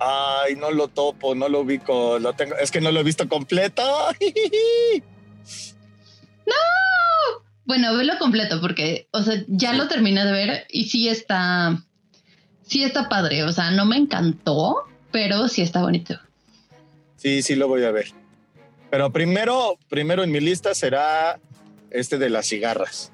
Ay, 0.00 0.56
no 0.56 0.72
lo 0.72 0.88
topo, 0.88 1.36
no 1.36 1.48
lo 1.48 1.60
ubico, 1.60 2.18
lo 2.18 2.32
tengo, 2.32 2.56
es 2.56 2.72
que 2.72 2.80
no 2.80 2.90
lo 2.90 2.98
he 2.98 3.04
visto 3.04 3.28
completo. 3.28 3.84
¡No! 6.44 6.54
Bueno, 7.66 7.96
velo 7.96 8.14
completo 8.18 8.60
porque, 8.60 9.06
o 9.12 9.22
sea, 9.22 9.44
ya 9.46 9.74
lo 9.74 9.86
terminé 9.86 10.24
de 10.24 10.32
ver 10.32 10.66
y 10.70 10.88
sí 10.88 11.08
está, 11.08 11.84
sí 12.66 12.82
está 12.82 13.08
padre. 13.08 13.44
O 13.44 13.52
sea, 13.52 13.70
no 13.70 13.84
me 13.84 13.96
encantó, 13.96 14.88
pero 15.10 15.48
sí 15.48 15.62
está 15.62 15.82
bonito. 15.82 16.18
Sí, 17.16 17.42
sí 17.42 17.56
lo 17.56 17.68
voy 17.68 17.84
a 17.84 17.90
ver. 17.90 18.12
Pero 18.90 19.12
primero, 19.12 19.78
primero 19.88 20.22
en 20.22 20.30
mi 20.30 20.40
lista 20.40 20.74
será 20.74 21.38
este 21.90 22.18
de 22.18 22.30
las 22.30 22.46
cigarras. 22.46 23.10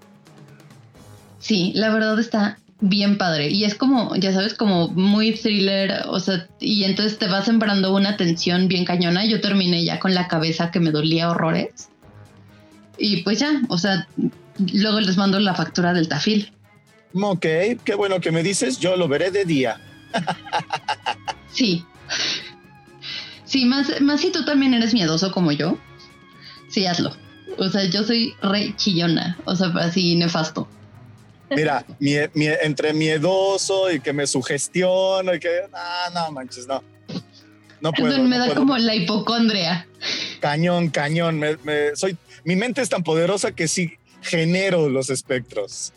Sí, 1.39 1.73
la 1.75 1.91
verdad 1.91 2.19
está 2.19 2.59
bien 2.80 3.19
padre. 3.19 3.49
Y 3.49 3.65
es 3.65 3.75
como, 3.75 4.15
ya 4.17 4.33
sabes, 4.33 4.54
como 4.54 4.89
muy 4.89 5.33
thriller, 5.33 6.04
o 6.07 6.21
sea, 6.21 6.49
y 6.61 6.85
entonces 6.85 7.19
te 7.19 7.26
va 7.26 7.43
sembrando 7.43 7.95
una 7.95 8.17
tensión 8.17 8.69
bien 8.69 8.85
cañona. 8.85 9.25
Yo 9.25 9.41
terminé 9.41 9.85
ya 9.85 9.99
con 9.99 10.15
la 10.15 10.28
cabeza 10.28 10.71
que 10.71 10.80
me 10.80 10.91
dolía 10.91 11.30
horrores. 11.30 11.89
Y 12.99 13.23
pues 13.23 13.41
ya, 13.41 13.63
o 13.69 13.78
sea, 13.78 14.07
luego 14.73 15.00
les 15.00 15.17
mando 15.17 15.41
la 15.41 15.54
factura 15.54 15.93
del 15.93 16.09
tafil. 16.09 16.52
Ok, 17.15 17.47
qué 17.85 17.95
bueno 17.97 18.21
que 18.21 18.33
me 18.33 18.43
dices, 18.43 18.78
yo 18.78 18.97
lo 18.97 19.09
veré 19.09 19.30
de 19.30 19.45
día. 19.45 19.80
sí. 21.54 21.84
Sí, 23.45 23.64
más, 23.64 24.00
más 24.00 24.21
si 24.21 24.30
tú 24.30 24.45
también 24.45 24.75
eres 24.75 24.93
miedoso 24.93 25.32
como 25.32 25.52
yo. 25.52 25.78
Sí, 26.69 26.86
hazlo. 26.86 27.17
O 27.58 27.69
sea, 27.69 27.84
yo 27.84 28.02
soy 28.02 28.34
re 28.43 28.75
chillona, 28.76 29.38
o 29.45 29.54
sea, 29.54 29.69
así 29.76 30.17
nefasto. 30.17 30.69
Mira, 31.50 31.84
entre 32.62 32.93
miedoso 32.93 33.90
y 33.93 34.00
que 34.00 34.12
me 34.12 34.26
sugestiono 34.26 35.34
y 35.34 35.38
que, 35.38 35.60
no, 35.71 36.21
no 36.21 36.32
manches, 36.32 36.67
no. 36.67 36.82
No 37.80 37.93
puedo. 37.93 38.19
me 38.25 38.38
da 38.38 38.54
como 38.54 38.76
la 38.78 38.95
hipocondria. 38.95 39.86
Cañón, 40.40 40.88
cañón. 40.88 41.38
Me, 41.38 41.95
soy, 41.95 42.17
mi 42.43 42.56
mente 42.56 42.80
es 42.80 42.88
tan 42.88 43.02
poderosa 43.02 43.52
que 43.52 43.69
sí 43.69 43.99
genero 44.23 44.88
los 44.88 45.10
espectros. 45.10 45.93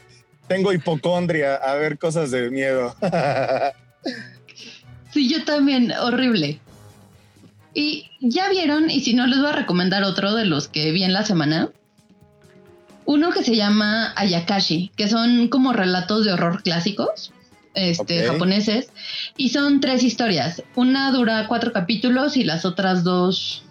Tengo 0.48 0.74
hipocondria 0.74 1.56
a 1.56 1.76
ver 1.76 1.98
cosas 1.98 2.30
de 2.32 2.50
miedo. 2.50 2.94
sí, 5.18 5.30
yo 5.30 5.44
también, 5.44 5.92
horrible. 5.92 6.60
Y 7.74 8.10
ya 8.22 8.50
vieron, 8.50 8.90
y 8.90 9.02
si 9.02 9.14
no 9.14 9.26
les 9.26 9.40
voy 9.40 9.50
a 9.50 9.54
recomendar 9.54 10.04
otro 10.04 10.36
de 10.36 10.46
los 10.46 10.68
que 10.68 10.92
vi 10.92 11.04
en 11.04 11.14
la 11.14 11.26
semana. 11.26 11.70
Uno 13.06 13.32
que 13.32 13.44
se 13.44 13.56
llama 13.56 14.14
Ayakashi, 14.16 14.92
que 14.96 15.08
son 15.08 15.48
como 15.48 15.74
relatos 15.74 16.26
de 16.26 16.34
horror 16.34 16.62
clásicos, 16.62 17.32
este, 17.74 18.28
japoneses, 18.28 18.90
y 19.38 19.50
son 19.50 19.80
tres 19.80 20.04
historias. 20.04 20.62
Una 20.76 21.12
dura 21.12 21.48
cuatro 21.48 21.72
capítulos 21.72 22.38
y 22.38 22.44
las 22.44 22.66
otras 22.66 23.04
dos, 23.04 23.64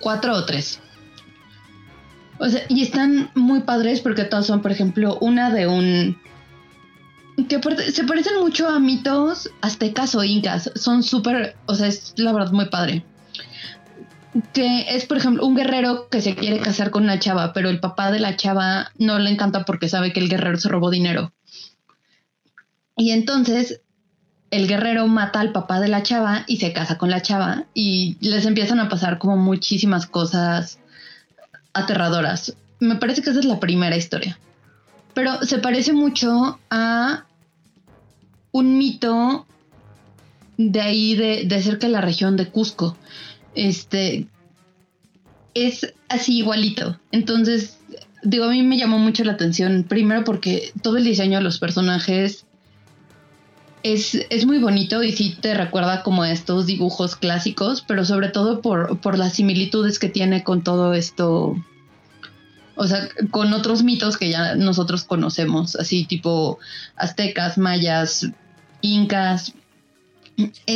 cuatro 0.00 0.34
o 0.34 0.44
tres. 0.44 0.78
O 2.38 2.48
sea, 2.48 2.62
y 2.68 2.82
están 2.82 3.30
muy 3.34 3.60
padres 3.60 4.00
porque 4.00 4.24
todas 4.24 4.46
son, 4.46 4.60
por 4.60 4.70
ejemplo, 4.70 5.18
una 5.20 5.50
de 5.50 5.66
un 5.66 6.18
que 7.44 7.60
se 7.92 8.04
parecen 8.04 8.40
mucho 8.40 8.68
a 8.68 8.78
mitos 8.78 9.50
aztecas 9.60 10.14
o 10.14 10.24
incas. 10.24 10.70
Son 10.74 11.02
súper, 11.02 11.56
o 11.66 11.74
sea, 11.74 11.86
es 11.88 12.14
la 12.16 12.32
verdad 12.32 12.52
muy 12.52 12.66
padre. 12.66 13.04
Que 14.52 14.86
es, 14.94 15.06
por 15.06 15.18
ejemplo, 15.18 15.46
un 15.46 15.54
guerrero 15.54 16.08
que 16.08 16.20
se 16.20 16.34
quiere 16.34 16.58
casar 16.60 16.90
con 16.90 17.04
una 17.04 17.18
chava, 17.18 17.52
pero 17.52 17.68
el 17.68 17.80
papá 17.80 18.10
de 18.10 18.20
la 18.20 18.36
chava 18.36 18.90
no 18.98 19.18
le 19.18 19.30
encanta 19.30 19.64
porque 19.64 19.88
sabe 19.88 20.12
que 20.12 20.20
el 20.20 20.28
guerrero 20.28 20.58
se 20.58 20.68
robó 20.68 20.90
dinero. 20.90 21.32
Y 22.96 23.10
entonces 23.10 23.80
el 24.50 24.68
guerrero 24.68 25.06
mata 25.06 25.40
al 25.40 25.52
papá 25.52 25.80
de 25.80 25.88
la 25.88 26.02
chava 26.02 26.44
y 26.46 26.58
se 26.58 26.72
casa 26.72 26.96
con 26.96 27.10
la 27.10 27.20
chava 27.22 27.64
y 27.74 28.16
les 28.20 28.46
empiezan 28.46 28.80
a 28.80 28.88
pasar 28.88 29.18
como 29.18 29.36
muchísimas 29.36 30.06
cosas 30.06 30.78
aterradoras. 31.74 32.56
Me 32.80 32.96
parece 32.96 33.22
que 33.22 33.30
esa 33.30 33.40
es 33.40 33.46
la 33.46 33.60
primera 33.60 33.96
historia. 33.96 34.38
Pero 35.16 35.42
se 35.44 35.56
parece 35.56 35.94
mucho 35.94 36.60
a 36.68 37.24
un 38.52 38.76
mito 38.76 39.46
de 40.58 40.80
ahí, 40.82 41.14
de, 41.14 41.62
cerca 41.62 41.86
de 41.86 41.94
la 41.94 42.02
región 42.02 42.36
de 42.36 42.48
Cusco. 42.50 42.98
Este 43.54 44.26
es 45.54 45.94
así 46.10 46.36
igualito. 46.36 47.00
Entonces, 47.12 47.78
digo, 48.24 48.44
a 48.44 48.50
mí 48.50 48.62
me 48.62 48.76
llamó 48.76 48.98
mucho 48.98 49.24
la 49.24 49.32
atención. 49.32 49.86
Primero 49.88 50.22
porque 50.22 50.70
todo 50.82 50.98
el 50.98 51.04
diseño 51.04 51.38
de 51.38 51.44
los 51.44 51.58
personajes 51.58 52.44
es, 53.82 54.18
es, 54.28 54.44
muy 54.44 54.58
bonito 54.58 55.02
y 55.02 55.12
sí 55.12 55.34
te 55.40 55.54
recuerda 55.54 56.02
como 56.02 56.24
a 56.24 56.30
estos 56.30 56.66
dibujos 56.66 57.16
clásicos, 57.16 57.82
pero 57.88 58.04
sobre 58.04 58.28
todo 58.28 58.60
por, 58.60 59.00
por 59.00 59.16
las 59.16 59.32
similitudes 59.32 59.98
que 59.98 60.10
tiene 60.10 60.44
con 60.44 60.62
todo 60.62 60.92
esto 60.92 61.56
o 62.76 62.86
sea, 62.86 63.08
con 63.30 63.52
otros 63.52 63.82
mitos 63.82 64.16
que 64.16 64.30
ya 64.30 64.54
nosotros 64.54 65.04
conocemos, 65.04 65.76
así 65.76 66.04
tipo 66.04 66.58
aztecas, 66.94 67.58
mayas, 67.58 68.26
incas. 68.82 69.54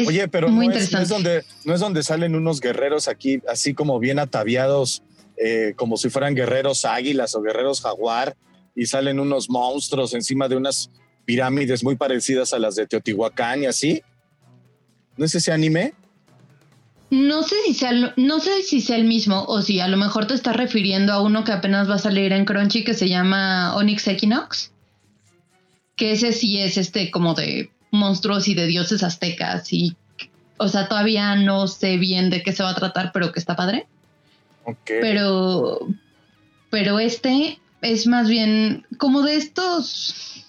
Oye, 0.06 0.26
pero 0.28 0.48
muy 0.48 0.66
no, 0.66 0.72
interesante. 0.72 1.02
Es, 1.02 1.08
donde, 1.10 1.44
no 1.64 1.74
es 1.74 1.80
donde 1.80 2.02
salen 2.02 2.34
unos 2.34 2.60
guerreros 2.60 3.06
aquí, 3.06 3.40
así 3.46 3.74
como 3.74 3.98
bien 3.98 4.18
ataviados, 4.18 5.02
eh, 5.36 5.74
como 5.76 5.98
si 5.98 6.08
fueran 6.08 6.34
guerreros 6.34 6.86
águilas 6.86 7.34
o 7.34 7.42
guerreros 7.42 7.82
jaguar, 7.82 8.34
y 8.74 8.86
salen 8.86 9.20
unos 9.20 9.50
monstruos 9.50 10.14
encima 10.14 10.48
de 10.48 10.56
unas 10.56 10.90
pirámides 11.26 11.84
muy 11.84 11.96
parecidas 11.96 12.54
a 12.54 12.58
las 12.58 12.76
de 12.76 12.86
Teotihuacán 12.86 13.64
y 13.64 13.66
así. 13.66 14.02
¿No 15.18 15.26
es 15.26 15.34
ese 15.34 15.52
anime? 15.52 15.92
No 17.10 17.42
sé 17.42 17.56
si 17.66 17.74
sea, 17.74 18.14
no 18.16 18.38
sé 18.38 18.62
si 18.62 18.80
sea 18.80 18.96
el 18.96 19.04
mismo 19.04 19.44
o 19.44 19.62
si 19.62 19.80
a 19.80 19.88
lo 19.88 19.96
mejor 19.96 20.26
te 20.26 20.34
estás 20.34 20.56
refiriendo 20.56 21.12
a 21.12 21.20
uno 21.20 21.42
que 21.42 21.50
apenas 21.50 21.90
va 21.90 21.96
a 21.96 21.98
salir 21.98 22.32
en 22.32 22.44
Crunchy 22.44 22.84
que 22.84 22.94
se 22.94 23.08
llama 23.08 23.74
Onyx 23.74 24.06
Equinox. 24.06 24.70
Que 25.96 26.12
ese 26.12 26.32
sí 26.32 26.60
es 26.60 26.76
este 26.76 27.10
como 27.10 27.34
de 27.34 27.70
monstruos 27.90 28.46
y 28.46 28.54
de 28.54 28.66
dioses 28.66 29.02
aztecas 29.02 29.72
y 29.72 29.96
o 30.56 30.68
sea, 30.68 30.88
todavía 30.88 31.34
no 31.36 31.66
sé 31.66 31.96
bien 31.96 32.30
de 32.30 32.42
qué 32.42 32.52
se 32.52 32.62
va 32.62 32.70
a 32.70 32.74
tratar, 32.74 33.12
pero 33.12 33.32
que 33.32 33.40
está 33.40 33.56
padre. 33.56 33.86
Pero 34.84 35.80
pero 36.70 37.00
este 37.00 37.58
es 37.82 38.06
más 38.06 38.28
bien 38.28 38.86
como 38.98 39.22
de 39.22 39.34
estos 39.34 40.44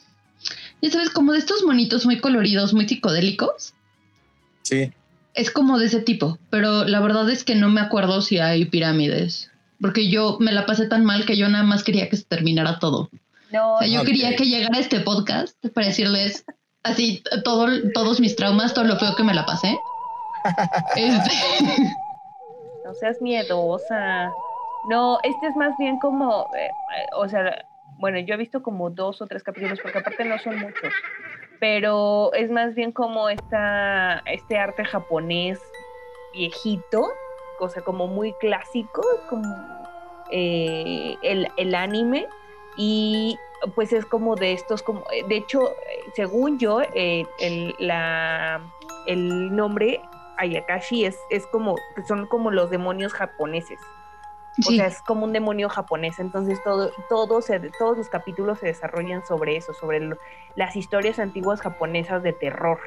ya 0.82 0.92
sabes, 0.92 1.10
como 1.10 1.32
de 1.34 1.40
estos 1.40 1.64
monitos 1.64 2.06
muy 2.06 2.20
coloridos, 2.20 2.74
muy 2.74 2.88
psicodélicos. 2.88 3.74
Sí 4.62 4.92
es 5.34 5.52
como 5.52 5.80
de 5.80 5.86
ese 5.86 6.02
tipo, 6.02 6.38
pero 6.50 6.86
la 6.86 7.00
verdad 7.00 7.30
es 7.30 7.44
que 7.44 7.56
no 7.56 7.70
me 7.70 7.82
acuerdo 7.82 8.22
si 8.22 8.40
hay 8.40 8.66
pirámides, 8.66 9.52
porque 9.82 10.10
yo 10.10 10.38
me 10.40 10.52
la 10.52 10.66
pasé 10.66 10.88
tan 10.88 11.06
mal 11.06 11.26
que 11.26 11.38
yo 11.38 11.48
nada 11.50 11.64
más 11.64 11.84
quería 11.84 12.10
que 12.10 12.18
se 12.18 12.26
terminara 12.26 12.80
todo. 12.80 13.10
No, 13.52 13.76
o 13.76 13.80
sea, 13.80 13.88
yo 13.88 14.04
quería 14.04 14.36
que 14.36 14.46
llegara 14.46 14.80
este 14.80 15.02
podcast 15.02 15.56
para 15.74 15.88
decirles 15.88 16.46
así 16.84 17.24
todo, 17.44 17.68
todos 17.94 18.20
mis 18.20 18.36
traumas, 18.36 18.74
todo 18.74 18.86
lo 18.86 18.98
feo 18.98 19.16
que 19.16 19.24
me 19.24 19.34
la 19.34 19.46
pasé. 19.46 19.78
Este. 20.96 21.32
No 22.84 22.96
seas 22.96 23.22
miedosa. 23.22 24.32
No, 24.90 25.20
este 25.22 25.48
es 25.48 25.56
más 25.56 25.78
bien 25.78 26.00
como, 26.00 26.50
eh, 26.58 26.72
o 27.16 27.30
sea, 27.30 27.64
bueno, 28.00 28.18
yo 28.20 28.34
he 28.34 28.38
visto 28.38 28.64
como 28.64 28.90
dos 28.90 29.22
o 29.22 29.28
tres 29.28 29.44
capítulos, 29.44 29.80
porque 29.82 30.00
aparte 30.00 30.26
no 30.26 30.40
son 30.40 30.60
muchos 30.60 30.92
pero 31.62 32.34
es 32.34 32.50
más 32.50 32.74
bien 32.74 32.92
como 32.92 33.30
esta, 33.30 34.24
este 34.26 34.58
arte 34.58 34.84
japonés 34.84 35.62
viejito, 36.34 37.08
cosa 37.60 37.84
como 37.84 38.08
muy 38.08 38.34
clásico, 38.34 39.04
como 39.30 39.46
eh, 40.32 41.16
el, 41.22 41.76
anime, 41.76 42.28
y 42.78 43.38
pues 43.76 43.94
es 43.94 44.08
como 44.08 44.36
de 44.36 44.54
estos, 44.54 44.82
como, 44.82 45.04
de 45.28 45.38
hecho, 45.38 45.76
según 46.16 46.58
yo, 46.58 46.82
eh, 46.96 47.26
el, 47.38 47.76
la, 47.78 48.60
el 49.06 49.56
nombre 49.56 50.02
Ayakashi 50.38 51.06
es, 51.06 51.20
es 51.30 51.46
como, 51.46 51.76
son 52.08 52.26
como 52.26 52.50
los 52.50 52.72
demonios 52.72 53.14
japoneses. 53.14 53.78
O 54.60 54.72
sea, 54.72 54.88
es 54.88 55.02
como 55.02 55.26
un 55.26 55.34
demonio 55.34 55.70
japonés. 55.70 56.20
Entonces, 56.20 56.62
todo, 56.64 56.92
todo 57.10 57.40
todos 57.80 57.98
los 57.98 58.10
capítulos 58.10 58.60
se 58.60 58.68
desarrollan 58.68 59.26
sobre 59.26 59.56
eso, 59.56 59.74
sobre 59.74 60.18
las 60.56 60.76
historias 60.76 61.20
antiguas 61.20 61.62
japonesas 61.62 62.22
de 62.22 62.34
terror. 62.34 62.80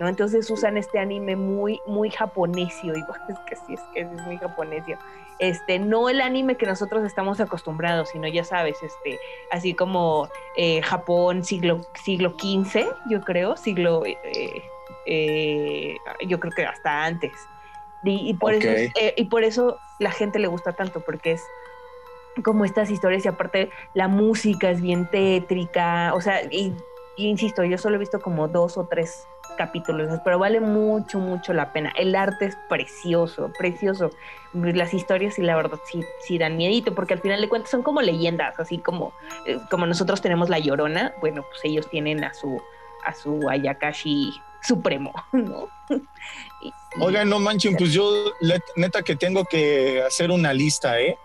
¿no? 0.00 0.08
Entonces 0.08 0.50
usan 0.50 0.78
este 0.78 0.98
anime 0.98 1.36
muy, 1.36 1.80
muy 1.86 2.10
japonesio. 2.10 2.94
Y 2.96 3.32
es 3.32 3.38
que 3.46 3.56
sí, 3.56 3.74
es 3.74 3.80
que 3.94 4.00
es 4.00 4.22
muy 4.22 4.38
japonesio. 4.38 4.98
Este, 5.38 5.78
no 5.78 6.08
el 6.08 6.20
anime 6.20 6.56
que 6.56 6.66
nosotros 6.66 7.04
estamos 7.04 7.38
acostumbrados, 7.40 8.08
sino 8.10 8.26
ya 8.26 8.44
sabes, 8.44 8.82
este, 8.82 9.18
así 9.50 9.74
como 9.74 10.28
eh, 10.56 10.82
Japón 10.82 11.44
siglo, 11.44 11.82
siglo 11.94 12.34
XV, 12.38 12.86
yo 13.08 13.20
creo, 13.20 13.56
siglo, 13.56 14.04
eh, 14.04 14.62
eh, 15.06 15.96
yo 16.26 16.40
creo 16.40 16.52
que 16.52 16.66
hasta 16.66 17.04
antes. 17.04 17.32
Y, 18.02 18.34
por 18.34 18.54
eso, 18.54 18.68
eh, 18.68 19.14
y 19.16 19.24
por 19.26 19.44
eso 19.44 19.78
la 19.98 20.10
gente 20.10 20.38
le 20.38 20.48
gusta 20.48 20.72
tanto, 20.72 21.00
porque 21.00 21.32
es 21.32 21.42
como 22.42 22.64
estas 22.64 22.90
historias 22.90 23.24
y 23.24 23.28
aparte 23.28 23.70
la 23.94 24.08
música 24.08 24.70
es 24.70 24.80
bien 24.80 25.08
tétrica, 25.10 26.14
o 26.14 26.20
sea, 26.20 26.42
y, 26.44 26.74
insisto, 27.16 27.64
yo 27.64 27.76
solo 27.76 27.96
he 27.96 27.98
visto 27.98 28.20
como 28.20 28.48
dos 28.48 28.78
o 28.78 28.86
tres 28.86 29.26
capítulos, 29.58 30.08
pero 30.24 30.38
vale 30.38 30.60
mucho, 30.60 31.18
mucho 31.18 31.52
la 31.52 31.72
pena. 31.72 31.92
El 31.96 32.14
arte 32.14 32.46
es 32.46 32.56
precioso, 32.70 33.52
precioso. 33.58 34.10
Las 34.54 34.94
historias 34.94 35.38
y 35.38 35.42
la 35.42 35.54
verdad 35.54 35.78
sí, 35.84 36.02
sí 36.22 36.38
dan 36.38 36.56
miedito, 36.56 36.94
porque 36.94 37.12
al 37.12 37.20
final 37.20 37.40
de 37.42 37.48
cuentas 37.48 37.70
son 37.70 37.82
como 37.82 38.00
leyendas, 38.00 38.58
así 38.58 38.78
como, 38.78 39.12
eh, 39.44 39.58
como 39.70 39.86
nosotros 39.86 40.22
tenemos 40.22 40.48
la 40.48 40.58
llorona, 40.58 41.12
bueno, 41.20 41.42
pues 41.42 41.60
ellos 41.64 41.90
tienen 41.90 42.24
a 42.24 42.32
su, 42.32 42.62
a 43.04 43.12
su 43.12 43.50
Ayakashi 43.50 44.32
supremo, 44.62 45.12
¿no? 45.32 45.68
Oigan, 47.00 47.28
no 47.28 47.38
manchen, 47.38 47.76
pues 47.76 47.92
yo 47.92 48.32
neta 48.76 49.02
que 49.02 49.16
tengo 49.16 49.44
que 49.44 50.02
hacer 50.02 50.30
una 50.30 50.52
lista, 50.52 51.00
¿eh? 51.00 51.16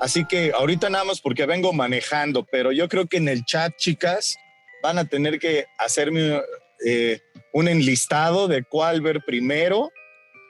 Así 0.00 0.24
que 0.24 0.52
ahorita 0.52 0.88
nada 0.88 1.04
más 1.04 1.20
porque 1.20 1.44
vengo 1.44 1.72
manejando, 1.74 2.44
pero 2.50 2.72
yo 2.72 2.88
creo 2.88 3.06
que 3.06 3.18
en 3.18 3.28
el 3.28 3.44
chat, 3.44 3.76
chicas, 3.76 4.38
van 4.82 4.98
a 4.98 5.04
tener 5.04 5.38
que 5.38 5.66
hacerme 5.78 6.40
eh, 6.84 7.20
un 7.52 7.68
enlistado 7.68 8.48
de 8.48 8.64
cuál 8.64 9.02
ver 9.02 9.20
primero, 9.26 9.90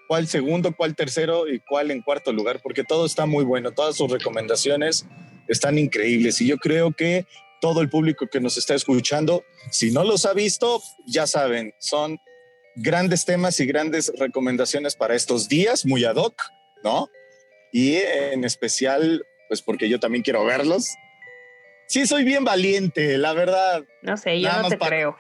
cuál 0.07 0.29
segundo, 0.29 0.75
cuál 0.77 0.95
tercero 0.95 1.49
y 1.49 1.61
cuál 1.61 1.91
en 1.91 2.03
cuarto 2.03 2.33
lugar, 2.33 2.61
porque 2.63 2.85
todo 2.85 3.07
está 3.07 3.27
muy 3.27 3.45
bueno, 3.45 3.73
todas 3.73 3.97
sus 3.97 4.11
recomendaciones 4.11 5.05
están 5.49 5.79
increíbles 5.79 6.41
y 6.41 6.47
yo 6.47 6.57
creo 6.59 6.93
que 6.93 7.27
todo 7.61 7.81
el 7.81 7.91
público 7.91 8.29
que 8.29 8.41
nos 8.41 8.57
está 8.57 8.75
escuchando, 8.75 9.43
si 9.71 9.91
no 9.91 10.05
los 10.05 10.27
ha 10.27 10.33
visto, 10.33 10.81
ya 11.07 11.27
saben, 11.27 11.75
son 11.79 12.19
grandes 12.77 13.25
temas 13.25 13.59
y 13.61 13.67
grandes 13.67 14.13
recomendaciones 14.19 14.95
para 14.97 15.15
estos 15.15 15.49
días, 15.49 15.85
muy 15.87 16.05
ad 16.05 16.17
hoc, 16.17 16.41
¿no? 16.83 17.09
Y 17.73 17.97
en 17.97 18.45
especial, 18.45 19.25
pues 19.49 19.63
porque 19.63 19.89
yo 19.89 20.01
también 20.01 20.23
quiero 20.23 20.45
verlos. 20.45 20.89
Sí, 21.87 22.07
soy 22.07 22.25
bien 22.25 22.45
valiente, 22.45 23.19
la 23.19 23.33
verdad. 23.33 23.83
No 24.03 24.17
sé, 24.17 24.41
yo 24.41 24.51
no 24.63 24.69
te 24.69 24.79
creo. 24.79 25.17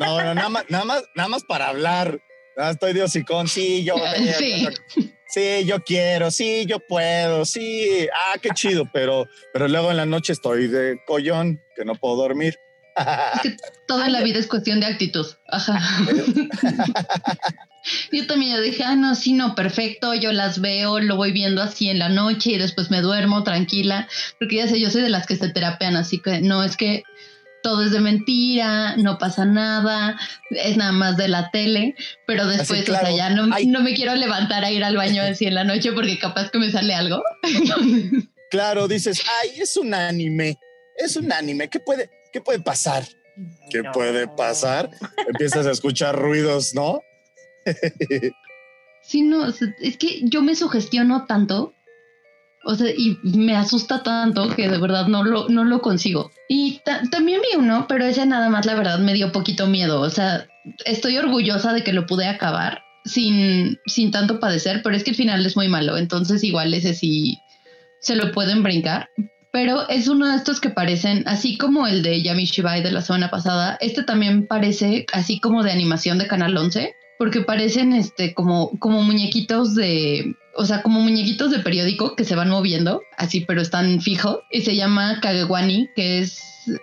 No, 0.00 0.22
no, 0.22 0.34
nada 0.34 0.48
más, 0.48 0.64
nada 0.68 0.84
más, 0.84 1.04
nada 1.14 1.28
más 1.28 1.44
para 1.44 1.68
hablar. 1.68 2.20
estoy 2.56 2.92
de 2.92 3.02
hocicón, 3.02 3.46
sí, 3.46 3.84
yo, 3.84 3.94
sí. 4.36 4.66
sí, 5.28 5.64
yo 5.64 5.82
quiero, 5.84 6.30
sí, 6.30 6.66
yo 6.66 6.80
puedo, 6.80 7.44
sí, 7.44 8.08
ah, 8.12 8.38
qué 8.42 8.50
chido, 8.50 8.84
pero, 8.92 9.26
pero 9.52 9.68
luego 9.68 9.90
en 9.90 9.96
la 9.96 10.06
noche 10.06 10.32
estoy 10.32 10.66
de 10.66 11.00
collón, 11.06 11.62
que 11.76 11.84
no 11.84 11.94
puedo 11.94 12.16
dormir. 12.16 12.58
Es 13.34 13.40
que 13.42 13.56
toda 13.86 14.08
la 14.08 14.22
vida 14.22 14.38
es 14.38 14.46
cuestión 14.46 14.80
de 14.80 14.86
actitud. 14.86 15.26
Ajá. 15.48 15.80
yo 18.12 18.26
también 18.26 18.56
yo 18.56 18.62
dije, 18.62 18.84
ah, 18.84 18.96
no, 18.96 19.14
sí, 19.14 19.32
no, 19.32 19.54
perfecto, 19.54 20.14
yo 20.14 20.32
las 20.32 20.60
veo, 20.60 21.00
lo 21.00 21.16
voy 21.16 21.32
viendo 21.32 21.62
así 21.62 21.88
en 21.88 21.98
la 21.98 22.08
noche 22.08 22.52
y 22.52 22.58
después 22.58 22.90
me 22.90 23.00
duermo 23.00 23.44
tranquila, 23.44 24.08
porque 24.38 24.56
ya 24.56 24.68
sé, 24.68 24.80
yo 24.80 24.90
soy 24.90 25.02
de 25.02 25.08
las 25.08 25.26
que 25.26 25.36
se 25.36 25.50
terapean, 25.50 25.96
así 25.96 26.20
que 26.20 26.40
no, 26.40 26.62
es 26.62 26.76
que 26.76 27.02
todo 27.62 27.82
es 27.82 27.90
de 27.90 28.00
mentira, 28.00 28.96
no 28.96 29.18
pasa 29.18 29.44
nada, 29.44 30.16
es 30.50 30.76
nada 30.76 30.92
más 30.92 31.16
de 31.16 31.28
la 31.28 31.50
tele, 31.50 31.96
pero 32.26 32.46
después, 32.46 32.88
o 32.88 32.92
sea, 32.92 33.10
ya 33.10 33.30
no, 33.30 33.46
no, 33.46 33.80
me 33.80 33.94
quiero 33.94 34.14
levantar 34.14 34.64
a 34.64 34.70
ir 34.70 34.84
al 34.84 34.96
baño 34.96 35.22
así 35.22 35.46
en 35.46 35.54
la 35.54 35.64
noche 35.64 35.92
porque 35.92 36.18
capaz 36.18 36.50
que 36.50 36.58
me 36.58 36.70
sale 36.70 36.94
algo. 36.94 37.22
claro, 38.50 38.88
dices, 38.88 39.22
ay, 39.42 39.60
es 39.60 39.76
un 39.76 39.92
anime, 39.92 40.56
es 40.96 41.16
un 41.16 41.32
anime, 41.32 41.68
¿qué 41.68 41.80
puede? 41.80 42.10
¿Qué 42.32 42.40
puede 42.40 42.60
pasar? 42.60 43.04
¿Qué 43.70 43.82
puede 43.92 44.26
pasar? 44.28 44.90
Empiezas 45.26 45.66
a 45.66 45.70
escuchar 45.70 46.16
ruidos, 46.16 46.74
¿no? 46.74 47.00
sí, 49.02 49.22
no, 49.22 49.46
es 49.46 49.96
que 49.98 50.20
yo 50.22 50.42
me 50.42 50.56
sugestiono 50.56 51.26
tanto, 51.26 51.74
o 52.64 52.74
sea, 52.74 52.90
y 52.90 53.18
me 53.22 53.56
asusta 53.56 54.02
tanto 54.02 54.54
que 54.54 54.68
de 54.68 54.78
verdad 54.78 55.06
no 55.06 55.22
lo, 55.22 55.48
no 55.48 55.64
lo 55.64 55.80
consigo. 55.80 56.30
Y 56.48 56.80
también 57.10 57.40
vi 57.40 57.58
uno, 57.58 57.86
pero 57.88 58.04
ese 58.04 58.26
nada 58.26 58.48
más, 58.48 58.66
la 58.66 58.74
verdad, 58.74 58.98
me 58.98 59.14
dio 59.14 59.32
poquito 59.32 59.66
miedo. 59.66 60.00
O 60.00 60.10
sea, 60.10 60.48
estoy 60.84 61.16
orgullosa 61.18 61.72
de 61.72 61.84
que 61.84 61.92
lo 61.92 62.06
pude 62.06 62.26
acabar 62.26 62.82
sin, 63.04 63.78
sin 63.86 64.10
tanto 64.10 64.40
padecer, 64.40 64.82
pero 64.82 64.96
es 64.96 65.04
que 65.04 65.10
el 65.10 65.16
final 65.16 65.46
es 65.46 65.56
muy 65.56 65.68
malo, 65.68 65.96
entonces 65.96 66.42
igual 66.42 66.74
ese 66.74 66.94
sí 66.94 67.38
se 68.00 68.16
lo 68.16 68.32
pueden 68.32 68.62
brincar 68.62 69.08
pero 69.52 69.88
es 69.88 70.08
uno 70.08 70.26
de 70.26 70.36
estos 70.36 70.60
que 70.60 70.70
parecen, 70.70 71.22
así 71.26 71.56
como 71.56 71.86
el 71.86 72.02
de 72.02 72.22
Yami 72.22 72.44
Shibai 72.44 72.82
de 72.82 72.92
la 72.92 73.02
semana 73.02 73.30
pasada, 73.30 73.78
este 73.80 74.02
también 74.02 74.46
parece 74.46 75.06
así 75.12 75.40
como 75.40 75.62
de 75.62 75.72
animación 75.72 76.18
de 76.18 76.26
Canal 76.26 76.56
11, 76.56 76.94
porque 77.18 77.40
parecen 77.40 77.92
este 77.92 78.34
como, 78.34 78.70
como 78.78 79.02
muñequitos 79.02 79.74
de, 79.74 80.36
o 80.56 80.64
sea, 80.64 80.82
como 80.82 81.00
muñequitos 81.00 81.50
de 81.50 81.58
periódico 81.60 82.14
que 82.14 82.24
se 82.24 82.36
van 82.36 82.50
moviendo, 82.50 83.02
así, 83.16 83.40
pero 83.40 83.60
están 83.60 84.00
fijos, 84.00 84.40
y 84.50 84.60
se 84.60 84.76
llama 84.76 85.20
Kagewani, 85.20 85.88
que 85.96 86.20
es, 86.20 86.40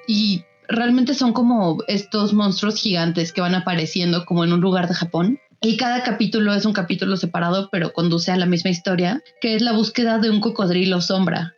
y 0.08 0.43
realmente 0.67 1.13
son 1.13 1.34
como 1.34 1.78
estos 1.88 2.34
monstruos 2.34 2.82
gigantes 2.82 3.32
que 3.32 3.41
van 3.41 3.56
apareciendo 3.56 4.25
como 4.25 4.43
en 4.43 4.54
un 4.54 4.62
lugar 4.62 4.88
de 4.88 4.95
Japón. 4.95 5.39
Y 5.62 5.78
cada 5.78 6.04
capítulo 6.04 6.54
es 6.54 6.65
un 6.65 6.73
capítulo 6.73 7.17
separado, 7.17 7.69
pero 7.71 7.93
conduce 7.93 8.32
a 8.32 8.38
la 8.38 8.45
misma 8.45 8.71
historia, 8.71 9.23
que 9.41 9.56
es 9.56 9.62
la 9.62 9.71
búsqueda 9.71 10.19
de 10.19 10.30
un 10.30 10.41
cocodrilo 10.41 11.01
sombra. 11.01 11.55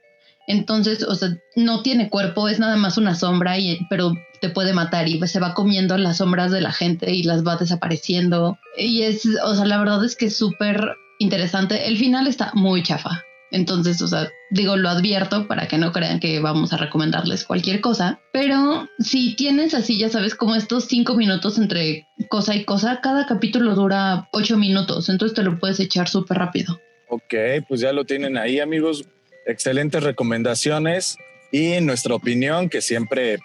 Entonces, 0.47 1.03
o 1.03 1.13
sea, 1.13 1.38
no 1.55 1.81
tiene 1.81 2.10
cuerpo, 2.10 2.47
es 2.47 2.60
nada 2.60 2.77
más 2.77 2.97
una 2.97 3.15
sombra, 3.15 3.60
y, 3.60 3.79
pero 3.89 4.13
te 4.39 4.49
puede 4.49 4.73
matar 4.73 5.07
y 5.07 5.19
se 5.27 5.39
va 5.39 5.53
comiendo 5.53 5.97
las 5.97 6.17
sombras 6.17 6.51
de 6.51 6.62
la 6.62 6.71
gente 6.71 7.13
y 7.13 7.23
las 7.23 7.45
va 7.45 7.57
desapareciendo. 7.57 8.57
Y 8.77 9.03
es, 9.03 9.27
o 9.43 9.55
sea, 9.55 9.65
la 9.65 9.77
verdad 9.77 10.03
es 10.05 10.15
que 10.15 10.27
es 10.27 10.38
súper 10.38 10.95
interesante. 11.19 11.88
El 11.88 11.97
final 11.97 12.27
está 12.27 12.51
muy 12.53 12.81
chafa. 12.81 13.23
Entonces, 13.51 14.01
o 14.01 14.07
sea, 14.07 14.29
digo, 14.51 14.75
lo 14.75 14.89
advierto 14.89 15.47
para 15.47 15.67
que 15.67 15.77
no 15.77 15.93
crean 15.93 16.19
que 16.19 16.39
vamos 16.39 16.73
a 16.73 16.77
recomendarles 16.77 17.45
cualquier 17.45 17.81
cosa. 17.81 18.19
Pero 18.33 18.88
si 18.99 19.36
tienes 19.36 19.73
así, 19.73 19.97
ya 19.97 20.10
sabes, 20.10 20.36
como 20.36 20.55
estos 20.55 20.86
cinco 20.86 21.15
minutos 21.15 21.57
entre 21.57 22.07
cosa 22.29 22.55
y 22.55 22.65
cosa, 22.65 22.99
cada 23.01 23.25
capítulo 23.25 23.73
dura 23.75 24.27
ocho 24.33 24.57
minutos. 24.57 25.10
Entonces 25.10 25.36
te 25.36 25.43
lo 25.43 25.60
puedes 25.60 25.79
echar 25.79 26.10
súper 26.10 26.38
rápido. 26.38 26.79
Ok, 27.10 27.33
pues 27.67 27.79
ya 27.79 27.93
lo 27.93 28.03
tienen 28.03 28.38
ahí, 28.38 28.60
amigos. 28.60 29.07
Excelentes 29.47 30.03
recomendaciones 30.03 31.17
y 31.53 31.79
nuestra 31.79 32.13
opinión, 32.15 32.69
que 32.69 32.81
siempre 32.81 33.39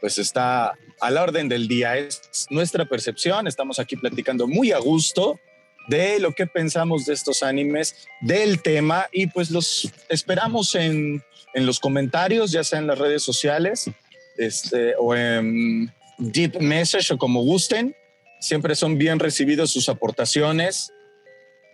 pues 0.00 0.16
está 0.18 0.78
a 1.00 1.10
la 1.10 1.24
orden 1.24 1.48
del 1.48 1.66
día. 1.66 1.96
Es 1.98 2.46
nuestra 2.50 2.84
percepción. 2.84 3.48
Estamos 3.48 3.80
aquí 3.80 3.96
platicando 3.96 4.46
muy 4.46 4.70
a 4.70 4.78
gusto 4.78 5.40
de 5.88 6.20
lo 6.20 6.32
que 6.32 6.46
pensamos 6.46 7.04
de 7.04 7.14
estos 7.14 7.42
animes, 7.42 7.96
del 8.20 8.62
tema 8.62 9.08
y 9.10 9.26
pues 9.26 9.50
los 9.50 9.92
esperamos 10.08 10.76
en, 10.76 11.20
en 11.52 11.66
los 11.66 11.80
comentarios, 11.80 12.52
ya 12.52 12.62
sea 12.62 12.78
en 12.78 12.86
las 12.86 12.98
redes 12.98 13.24
sociales 13.24 13.90
este, 14.38 14.94
o 15.00 15.16
en 15.16 15.92
Deep 16.18 16.60
Message 16.60 17.12
o 17.12 17.18
como 17.18 17.42
gusten. 17.42 17.96
Siempre 18.38 18.76
son 18.76 18.98
bien 18.98 19.18
recibidos 19.18 19.72
sus 19.72 19.88
aportaciones, 19.88 20.92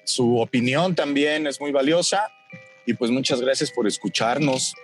su 0.04 0.38
opinión 0.38 0.94
también 0.94 1.46
es 1.46 1.60
muy 1.60 1.72
valiosa 1.72 2.30
y 2.86 2.94
pues 2.94 3.10
muchas 3.10 3.40
gracias 3.40 3.70
por 3.70 3.86
escucharnos. 3.86 4.74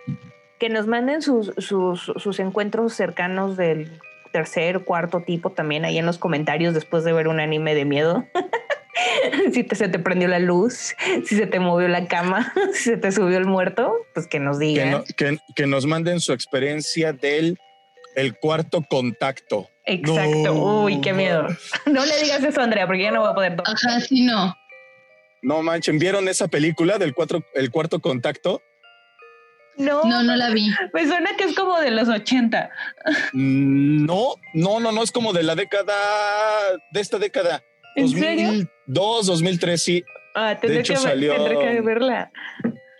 Que 0.58 0.68
nos 0.68 0.86
manden 0.86 1.22
sus, 1.22 1.52
sus, 1.58 2.12
sus 2.16 2.38
encuentros 2.40 2.94
cercanos 2.94 3.56
del 3.56 4.00
tercer, 4.32 4.80
cuarto 4.80 5.20
tipo 5.20 5.50
también 5.50 5.84
ahí 5.84 5.98
en 5.98 6.06
los 6.06 6.18
comentarios 6.18 6.74
después 6.74 7.04
de 7.04 7.12
ver 7.12 7.28
un 7.28 7.40
anime 7.40 7.74
de 7.74 7.84
miedo. 7.84 8.26
si 9.52 9.64
te, 9.64 9.76
se 9.76 9.88
te 9.88 9.98
prendió 9.98 10.28
la 10.28 10.38
luz, 10.38 10.94
si 11.24 11.36
se 11.36 11.46
te 11.46 11.60
movió 11.60 11.88
la 11.88 12.06
cama, 12.08 12.52
si 12.72 12.84
se 12.84 12.96
te 12.96 13.12
subió 13.12 13.38
el 13.38 13.46
muerto, 13.46 13.94
pues 14.14 14.26
que 14.26 14.40
nos 14.40 14.58
digan. 14.58 15.04
Que, 15.16 15.66
nos 15.66 15.86
manden 15.86 16.20
su 16.20 16.32
experiencia 16.32 17.12
del 17.12 17.58
el 18.16 18.34
cuarto 18.38 18.82
contacto. 18.88 19.68
Exacto. 19.86 20.82
Uy, 20.82 21.00
qué 21.00 21.12
miedo. 21.12 21.46
No 21.86 22.04
le 22.04 22.22
digas 22.22 22.42
eso, 22.42 22.60
Andrea, 22.60 22.86
porque 22.86 23.02
ya 23.02 23.10
no 23.10 23.20
voy 23.20 23.30
a 23.30 23.34
poder. 23.34 23.56
Ajá, 23.64 24.00
sí, 24.00 24.22
no. 24.22 24.54
No 25.42 25.60
manchen, 25.62 25.98
¿vieron 25.98 26.28
esa 26.28 26.46
película 26.46 26.98
del 26.98 27.14
cuatro, 27.14 27.44
el 27.54 27.70
cuarto 27.70 28.00
contacto? 28.00 28.62
No, 29.76 30.04
no, 30.04 30.22
no 30.22 30.36
la 30.36 30.50
vi. 30.50 30.70
Me 30.92 31.06
suena 31.06 31.30
que 31.36 31.44
es 31.44 31.56
como 31.56 31.80
de 31.80 31.90
los 31.90 32.08
80. 32.08 32.70
Mm, 33.32 34.04
no, 34.04 34.34
no, 34.54 34.80
no, 34.80 34.92
no 34.92 35.02
es 35.02 35.10
como 35.10 35.32
de 35.32 35.42
la 35.42 35.54
década, 35.54 35.94
de 36.92 37.00
esta 37.00 37.18
década. 37.18 37.62
¿En 37.96 38.04
2002, 38.06 39.26
2003, 39.26 39.82
sí. 39.82 40.04
Ah, 40.34 40.56
tendré, 40.60 40.82
que, 40.82 40.96
salió, 40.96 41.34
tendré 41.34 41.58
que 41.58 41.80
verla. 41.80 42.30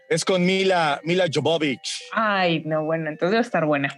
Es 0.09 0.25
con 0.25 0.45
Mila, 0.45 1.01
Mila 1.05 1.27
Jovovich. 1.33 2.03
Ay, 2.13 2.63
no, 2.67 2.85
bueno, 2.85 3.09
entonces 3.09 3.35
va 3.35 3.39
a 3.39 3.43
estar 3.43 3.65
buena. 3.65 3.97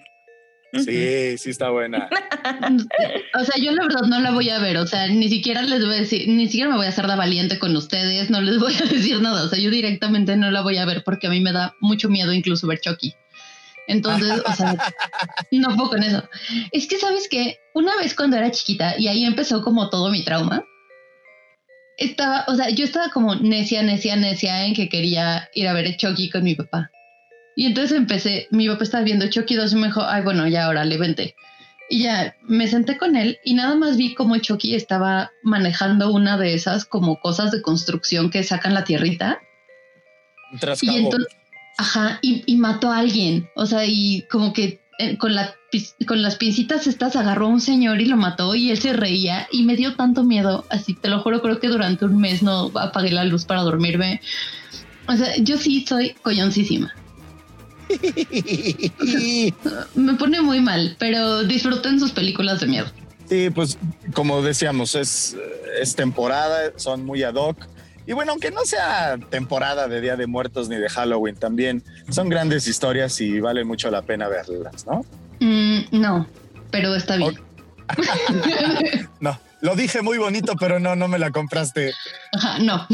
Sí, 0.82 1.38
sí 1.38 1.50
está 1.50 1.70
buena. 1.70 2.08
o 3.34 3.44
sea, 3.44 3.62
yo 3.62 3.72
la 3.72 3.82
verdad 3.82 4.02
no 4.08 4.20
la 4.20 4.32
voy 4.32 4.50
a 4.50 4.58
ver, 4.58 4.76
o 4.78 4.86
sea, 4.86 5.06
ni 5.08 5.28
siquiera 5.28 5.62
les 5.62 5.84
voy 5.84 5.94
a 5.94 6.00
decir, 6.00 6.28
ni 6.28 6.46
siquiera 6.46 6.70
me 6.70 6.76
voy 6.76 6.86
a 6.86 6.90
hacer 6.90 7.06
la 7.06 7.16
valiente 7.16 7.58
con 7.58 7.76
ustedes, 7.76 8.30
no 8.30 8.40
les 8.40 8.58
voy 8.60 8.74
a 8.74 8.84
decir 8.86 9.20
nada, 9.20 9.44
o 9.44 9.48
sea, 9.48 9.58
yo 9.58 9.70
directamente 9.70 10.36
no 10.36 10.50
la 10.50 10.62
voy 10.62 10.78
a 10.78 10.84
ver 10.84 11.04
porque 11.04 11.28
a 11.28 11.30
mí 11.30 11.40
me 11.40 11.52
da 11.52 11.74
mucho 11.80 12.08
miedo 12.08 12.32
incluso 12.32 12.66
ver 12.66 12.80
Chucky. 12.80 13.14
Entonces, 13.86 14.42
o 14.46 14.52
sea, 14.54 14.76
no 15.52 15.76
puedo 15.76 15.90
con 15.90 16.02
eso. 16.02 16.26
Es 16.72 16.86
que, 16.86 16.98
¿sabes 16.98 17.28
que 17.28 17.58
Una 17.74 17.94
vez 17.96 18.14
cuando 18.14 18.36
era 18.36 18.50
chiquita, 18.50 18.94
y 18.98 19.08
ahí 19.08 19.24
empezó 19.24 19.62
como 19.62 19.90
todo 19.90 20.10
mi 20.10 20.24
trauma, 20.24 20.64
estaba, 21.98 22.44
o 22.48 22.54
sea, 22.54 22.70
yo 22.70 22.84
estaba 22.84 23.10
como 23.10 23.34
necia, 23.34 23.82
necia, 23.82 24.16
necia 24.16 24.64
en 24.64 24.74
que 24.74 24.88
quería 24.88 25.48
ir 25.54 25.68
a 25.68 25.72
ver 25.74 25.96
Chucky 25.96 26.30
con 26.30 26.44
mi 26.44 26.54
papá. 26.54 26.90
Y 27.56 27.66
entonces 27.66 27.96
empecé, 27.96 28.48
mi 28.50 28.68
papá 28.68 28.84
estaba 28.84 29.04
viendo 29.04 29.28
Chucky 29.28 29.54
2 29.54 29.72
y 29.72 29.76
me 29.76 29.86
dijo, 29.86 30.02
ay, 30.02 30.22
bueno, 30.22 30.46
ya 30.48 30.66
ahora 30.66 30.84
le 30.84 30.98
vente. 30.98 31.36
Y 31.88 32.04
ya 32.04 32.34
me 32.42 32.66
senté 32.66 32.96
con 32.96 33.14
él 33.14 33.38
y 33.44 33.54
nada 33.54 33.74
más 33.74 33.96
vi 33.96 34.14
cómo 34.14 34.38
Chucky 34.38 34.74
estaba 34.74 35.30
manejando 35.42 36.10
una 36.10 36.38
de 36.38 36.54
esas 36.54 36.84
como 36.84 37.20
cosas 37.20 37.50
de 37.52 37.62
construcción 37.62 38.30
que 38.30 38.42
sacan 38.42 38.74
la 38.74 38.84
tierrita. 38.84 39.38
Y 40.80 40.96
entonces, 40.96 41.28
ajá, 41.76 42.18
y, 42.22 42.42
y, 42.46 42.56
mató 42.56 42.90
a 42.90 42.98
alguien. 42.98 43.48
O 43.54 43.66
sea, 43.66 43.84
y 43.84 44.24
como 44.30 44.52
que 44.52 44.80
eh, 44.98 45.18
con, 45.18 45.34
la, 45.34 45.54
con 46.06 46.22
las 46.22 46.36
pincitas 46.36 46.86
estas 46.86 47.16
agarró 47.16 47.46
a 47.46 47.50
un 47.50 47.60
señor 47.60 48.00
y 48.00 48.06
lo 48.06 48.16
mató 48.16 48.54
y 48.54 48.70
él 48.70 48.78
se 48.78 48.92
reía 48.92 49.48
y 49.50 49.64
me 49.64 49.76
dio 49.76 49.94
tanto 49.94 50.24
miedo. 50.24 50.64
Así 50.70 50.94
te 50.94 51.08
lo 51.08 51.20
juro, 51.20 51.42
creo 51.42 51.60
que 51.60 51.68
durante 51.68 52.04
un 52.04 52.18
mes 52.18 52.42
no 52.42 52.70
apagué 52.78 53.10
la 53.10 53.24
luz 53.24 53.44
para 53.44 53.62
dormirme. 53.62 54.20
O 55.06 55.16
sea, 55.16 55.36
yo 55.36 55.58
sí 55.58 55.84
soy 55.86 56.14
coyoncísima. 56.22 56.94
Me 59.94 60.14
pone 60.14 60.42
muy 60.42 60.60
mal, 60.60 60.96
pero 60.98 61.44
disfruten 61.44 62.00
sus 62.00 62.12
películas 62.12 62.60
de 62.60 62.66
miedo. 62.66 62.86
Sí, 63.28 63.50
pues 63.50 63.78
como 64.12 64.42
decíamos, 64.42 64.94
es, 64.94 65.36
es 65.80 65.96
temporada, 65.96 66.72
son 66.76 67.04
muy 67.04 67.22
ad 67.22 67.34
hoc. 67.34 67.56
Y 68.06 68.12
bueno, 68.12 68.32
aunque 68.32 68.50
no 68.50 68.64
sea 68.64 69.16
temporada 69.30 69.88
de 69.88 70.00
Día 70.00 70.16
de 70.16 70.26
Muertos 70.26 70.68
ni 70.68 70.76
de 70.76 70.88
Halloween, 70.90 71.36
también 71.36 71.82
son 72.10 72.28
grandes 72.28 72.66
historias 72.66 73.18
y 73.20 73.40
vale 73.40 73.64
mucho 73.64 73.90
la 73.90 74.02
pena 74.02 74.28
verlas, 74.28 74.86
¿no? 74.86 75.04
Mm, 75.40 75.84
no, 75.92 76.26
pero 76.70 76.94
está 76.94 77.16
bien. 77.16 77.40
no, 79.20 79.38
lo 79.62 79.74
dije 79.74 80.02
muy 80.02 80.18
bonito, 80.18 80.54
pero 80.56 80.78
no, 80.78 80.96
no 80.96 81.08
me 81.08 81.18
la 81.18 81.30
compraste. 81.30 81.92
Ajá, 82.32 82.58
no. 82.58 82.86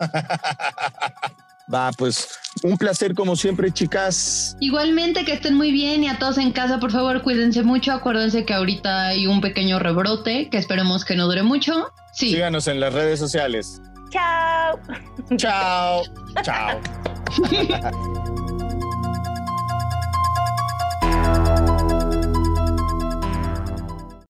Va, 1.72 1.92
pues 1.92 2.28
un 2.62 2.76
placer 2.76 3.14
como 3.14 3.36
siempre, 3.36 3.70
chicas. 3.70 4.56
Igualmente 4.60 5.24
que 5.24 5.32
estén 5.32 5.54
muy 5.54 5.72
bien 5.72 6.04
y 6.04 6.08
a 6.08 6.18
todos 6.18 6.38
en 6.38 6.52
casa, 6.52 6.78
por 6.78 6.92
favor, 6.92 7.22
cuídense 7.22 7.62
mucho. 7.62 7.92
Acuérdense 7.92 8.44
que 8.44 8.54
ahorita 8.54 9.08
hay 9.08 9.26
un 9.26 9.40
pequeño 9.40 9.78
rebrote 9.78 10.48
que 10.50 10.58
esperemos 10.58 11.04
que 11.04 11.16
no 11.16 11.26
dure 11.26 11.42
mucho. 11.42 11.92
Sí. 12.12 12.30
Síganos 12.30 12.66
en 12.68 12.80
las 12.80 12.92
redes 12.92 13.18
sociales. 13.18 13.80
Chao. 14.10 14.78
Chao. 15.36 16.02
Chao. 16.42 16.80